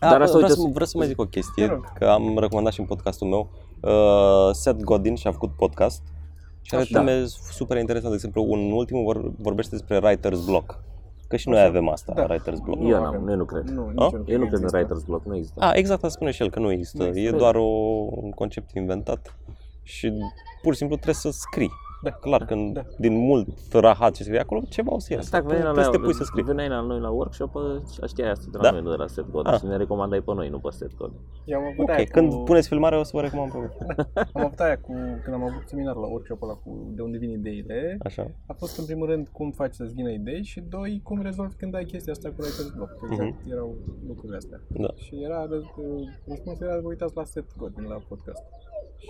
[0.00, 1.92] A, Dar asta, vreau, uite, să, vreau să mai zic o chestie, Te rog.
[1.98, 3.50] că am recomandat și în podcastul meu.
[3.80, 6.02] Uh, Seth Godin și-a făcut podcast
[6.62, 6.98] și are Așa.
[6.98, 8.16] teme super interesante.
[8.16, 10.78] De exemplu, un ultimul vor, vorbește despre writer's block.
[11.28, 11.68] Că și noi Așa.
[11.68, 12.26] avem asta, Da.
[12.26, 12.80] writer's block.
[12.80, 13.28] Nu eu, n-am, avem.
[13.28, 13.68] eu nu cred.
[13.68, 14.08] nu, nici A?
[14.12, 14.78] eu nu Eu nu cred în există.
[14.78, 15.60] writer's block, nu există.
[15.64, 16.96] A, exact asta spune și el, că nu există.
[16.98, 17.36] Nu e există.
[17.36, 17.62] doar o,
[18.10, 19.36] un concept inventat
[19.84, 20.12] și
[20.62, 21.70] pur și simplu trebuie să scrii.
[22.02, 22.82] Da, Clar, când da.
[22.98, 25.28] din mult rahat ce scrie acolo, ceva o să iasă.
[25.30, 26.44] Dacă veneai trebuie la, să te pui să scrii.
[26.44, 28.70] veneai la noi la workshop, ă, știai asta de la Da?
[28.70, 29.52] noi, nu de la Seth Godin.
[29.52, 29.58] Ah.
[29.58, 31.18] Și ne recomandai pe noi, nu pe Seth Godin.
[31.44, 33.68] Eu am avut Ok, aia când cu, puneți filmare o să vă recomand pe voi.
[34.34, 37.30] am avut aia cu, când am avut seminar la workshop ăla cu de unde vin
[37.30, 38.30] ideile, Așa.
[38.46, 41.74] a fost în primul rând cum faci să-ți vină idei și doi, cum rezolvi când
[41.74, 42.90] ai chestia asta cu writer's block.
[43.10, 43.74] Exact, erau
[44.06, 44.60] lucrurile astea.
[44.68, 44.88] Da.
[44.96, 45.74] Și era, răz-
[46.28, 48.42] răspunsul era, vă uitați la Seth Godin la podcast.
[48.98, 49.08] Și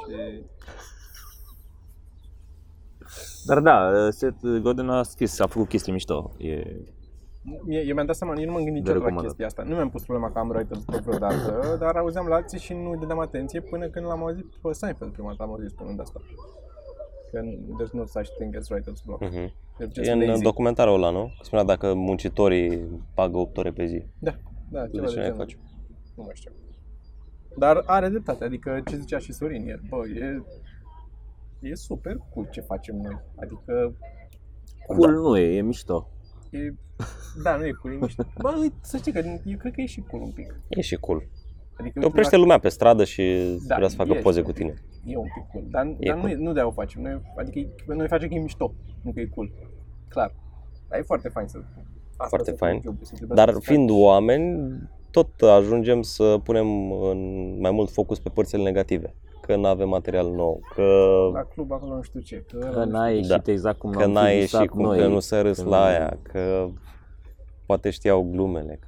[3.47, 6.31] Dar da, Seth Godin a scris, a făcut chestii mișto.
[6.39, 6.63] E...
[7.65, 9.25] Mie, eu mi-am dat seama, eu nu m-am gândit De niciodată la recomandat.
[9.25, 9.63] chestia asta.
[9.63, 12.97] Nu mi-am pus problema că am writer's block vreodată, dar auzeam la alții și nu
[12.97, 16.21] dădeam atenție până când l-am auzit pe Seinfeld prima dată am auzit spunând asta.
[17.31, 17.41] Că
[17.79, 19.21] there's no such thing as writer's block.
[19.21, 19.49] Mhm.
[19.51, 20.43] You're just E în lazy.
[20.43, 21.25] documentarul ăla, nu?
[21.25, 24.03] Că spunea dacă muncitorii pagă 8 ore pe zi.
[24.19, 24.35] Da,
[24.71, 25.39] da, De ceva ce de n-ai genul.
[25.45, 25.57] face?
[26.17, 26.51] Nu mai știu.
[27.57, 30.43] Dar are dreptate, adică ce zicea și Sorin ieri, bă, e,
[31.69, 33.21] e super cool ce facem noi.
[33.37, 33.95] Adică,
[34.87, 36.09] Cool nu e, e mișto.
[36.51, 36.75] e,
[37.43, 38.23] da, nu e cool, e mișto.
[38.39, 40.55] Bă, uite, să știi că eu cred că e și cool un pic.
[40.69, 41.27] E și cool.
[41.81, 44.53] Adică, Te oprește lumea pe stradă și Da, vrea să facă e poze și- cu
[44.53, 44.75] tine.
[45.05, 46.37] E un pic cool, dar, E dar cool.
[46.37, 47.03] nu, nu de-aia o facem.
[47.03, 49.51] Noi, adică e- noi facem că e mișto, nu că e cool.
[50.09, 50.35] Clar.
[50.89, 51.59] Dar e foarte fain să...
[52.17, 52.81] Asta Foarte să fain.
[52.81, 53.99] fie job-ul, să trebuia Dar să fiind faci.
[54.01, 54.79] oameni,
[55.15, 57.19] tot ajungem să punem în
[57.61, 59.15] mai mult focus pe părțile negative.
[59.41, 60.83] Că nu avem material nou, că,
[61.33, 62.45] La club acolo nu știu ce.
[62.51, 63.53] Că, ăla Că nu n-a știu- ieșit Da.
[63.53, 64.99] exact cum că am n-a fi ieșit visat cum, noi.
[64.99, 66.69] că nu s-a râs Că la nu- aia, că
[67.67, 68.79] poate știau glumele.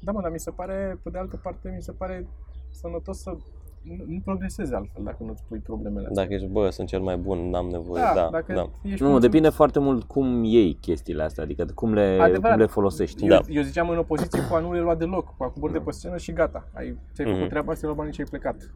[0.00, 2.26] Da, mă, dar mi se pare, pe de altă parte, mi se pare
[2.70, 3.36] sănătos să
[3.82, 6.22] nu, nu progresezi altfel dacă nu-ți pui problemele astea.
[6.22, 8.60] Dacă ești, bă, sunt cel mai bun, n-am nevoie, da, da, dacă da.
[8.82, 12.50] ești Nu, mulțumit- depinde foarte mult cum iei chestiile astea, adică cum le, Adevărat.
[12.50, 13.22] cum le folosești.
[13.22, 13.40] Eu, Da.
[13.48, 15.90] eu ziceam în opoziție cu a nu le lua deloc, cu a cobori de pe
[15.90, 16.68] scenă și gata.
[16.74, 17.48] Ai, ți-ai făcut Mhm.
[17.48, 18.74] treaba, ți-ai luat banii și ai plecat.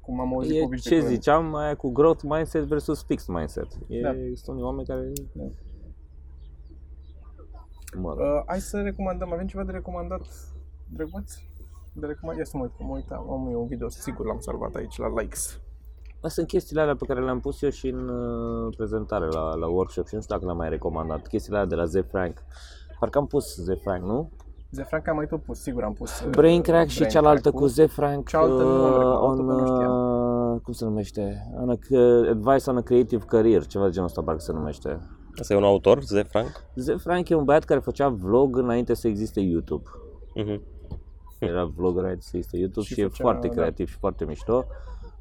[0.00, 1.16] Cum am auzit E povești de ce curând.
[1.16, 3.66] ziceam, aia cu growth mindset versus fixed mindset.
[3.88, 4.10] E, Da.
[4.34, 5.12] Sunt unii oameni care...
[5.32, 5.44] Da.
[8.00, 8.18] Mă rog.
[8.18, 10.20] Uh, hai să recomandăm, avem ceva de recomandat,
[10.88, 11.34] drăguț?
[11.92, 14.38] De recomandat, ia să mă uit, că mă uitam, am eu un video, sigur l-am
[14.40, 15.60] salvat aici la likes.
[16.14, 19.66] Astea sunt chestiile alea pe care le-am pus eu și în uh, prezentare la, la
[19.66, 21.26] workshop și nu știu dacă le-am mai recomandat.
[21.26, 22.38] Chestiile alea de la Z Frank.
[23.00, 24.30] Parcă am pus Z Frank, nu?
[24.72, 26.20] Zefranc am mai tot pus, sigur am pus.
[26.20, 27.60] uh, Brain Crack și Brain cealaltă Crack-ul.
[27.60, 30.52] cu Z Frank Cealaltă nu am recomandat-o, on, că nu știam.
[30.54, 31.50] uh, cum se numește?
[31.60, 34.98] On a, c- advice on a creative career, ceva de genul ăsta parcă se numește.
[35.40, 36.12] Asta e un autor, Z.
[36.28, 36.64] Frank?
[36.76, 39.88] Z Frank e un băiat care făcea vlog înainte să existe YouTube.
[40.34, 40.62] Mhm.
[41.50, 43.52] Era vlogger înainte să existe YouTube Și și, e făcea, foarte da.
[43.52, 44.66] creativ și foarte mișto.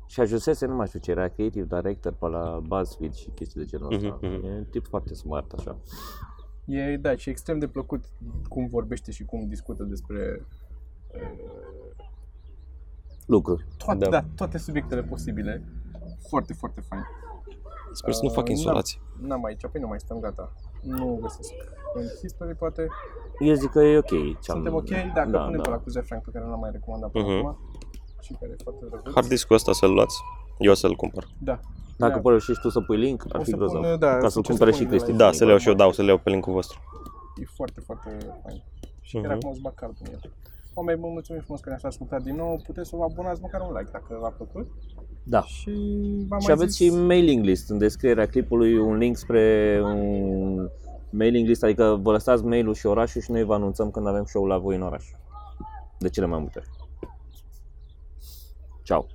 [0.08, 3.66] Și ajunsese, nu mai știu ce, era creative director pe la BuzzFeed și chestii de
[3.68, 4.20] genul ăsta.
[4.22, 4.46] Mhm, mhm.
[4.46, 5.78] E un tip foarte smart așa.
[6.66, 8.04] E, da, și extrem de plăcut
[8.48, 10.46] cum vorbește și cum discută despre
[11.14, 12.00] uh,
[13.26, 13.66] Lucruri.
[13.78, 14.10] toate, da.
[14.10, 14.20] Da.
[14.20, 15.64] da, toate subiectele posibile.
[16.30, 17.04] Foarte, foarte fain.
[17.92, 19.00] Sper să nu fac Uh, insolație.
[19.18, 20.54] N-am, n-am aici, păi nu mai stăm gata.
[20.82, 21.54] Nu găsesc.
[21.94, 22.88] În history poate
[23.40, 24.08] Eu zic că e ok.
[24.08, 25.62] ce-am- suntem ok, dacă da, punem da.
[25.64, 27.36] pe la cu Frank pe care l-am mai recomandat până Mhm.
[27.46, 27.58] acum.
[28.22, 29.14] Și care e foarte drăguț.
[29.14, 30.18] Hard discul ăsta să-l luați.
[30.58, 31.28] Eu să-l cumpăr.
[31.40, 31.60] Da.
[31.98, 32.20] Dacă da.
[32.20, 33.82] poți reușești tu să pui link, ar O fi să grozav.
[33.82, 35.18] pun, da, Ca să să-l încerc cumpere să și pun de la Cristi.
[35.24, 36.78] Da, să le iau și eu, da, o să le iau pe linkul vostru.
[37.42, 38.64] E foarte, foarte fain.
[39.02, 39.26] Și Mhm.
[39.26, 40.22] chiar acum o să bag cardul în el.
[40.74, 42.62] Oameni, vă mulțumim frumos că ne-ați ascultat din nou.
[42.66, 44.68] Puteți să vă abonați măcar un like dacă v-a plăcut.
[45.30, 45.42] Da.
[45.42, 45.72] Și
[46.28, 46.88] v-am Și mai aveți zis...
[46.88, 50.70] și mailing list în descrierea clipului, un link spre un
[51.10, 54.46] mailing list, adică vă lăsați mail-ul și orașul și noi vă anunțăm când avem show
[54.46, 55.06] la voi în oraș.
[55.98, 56.70] De cele mai multe ori.
[58.84, 59.08] Ciao.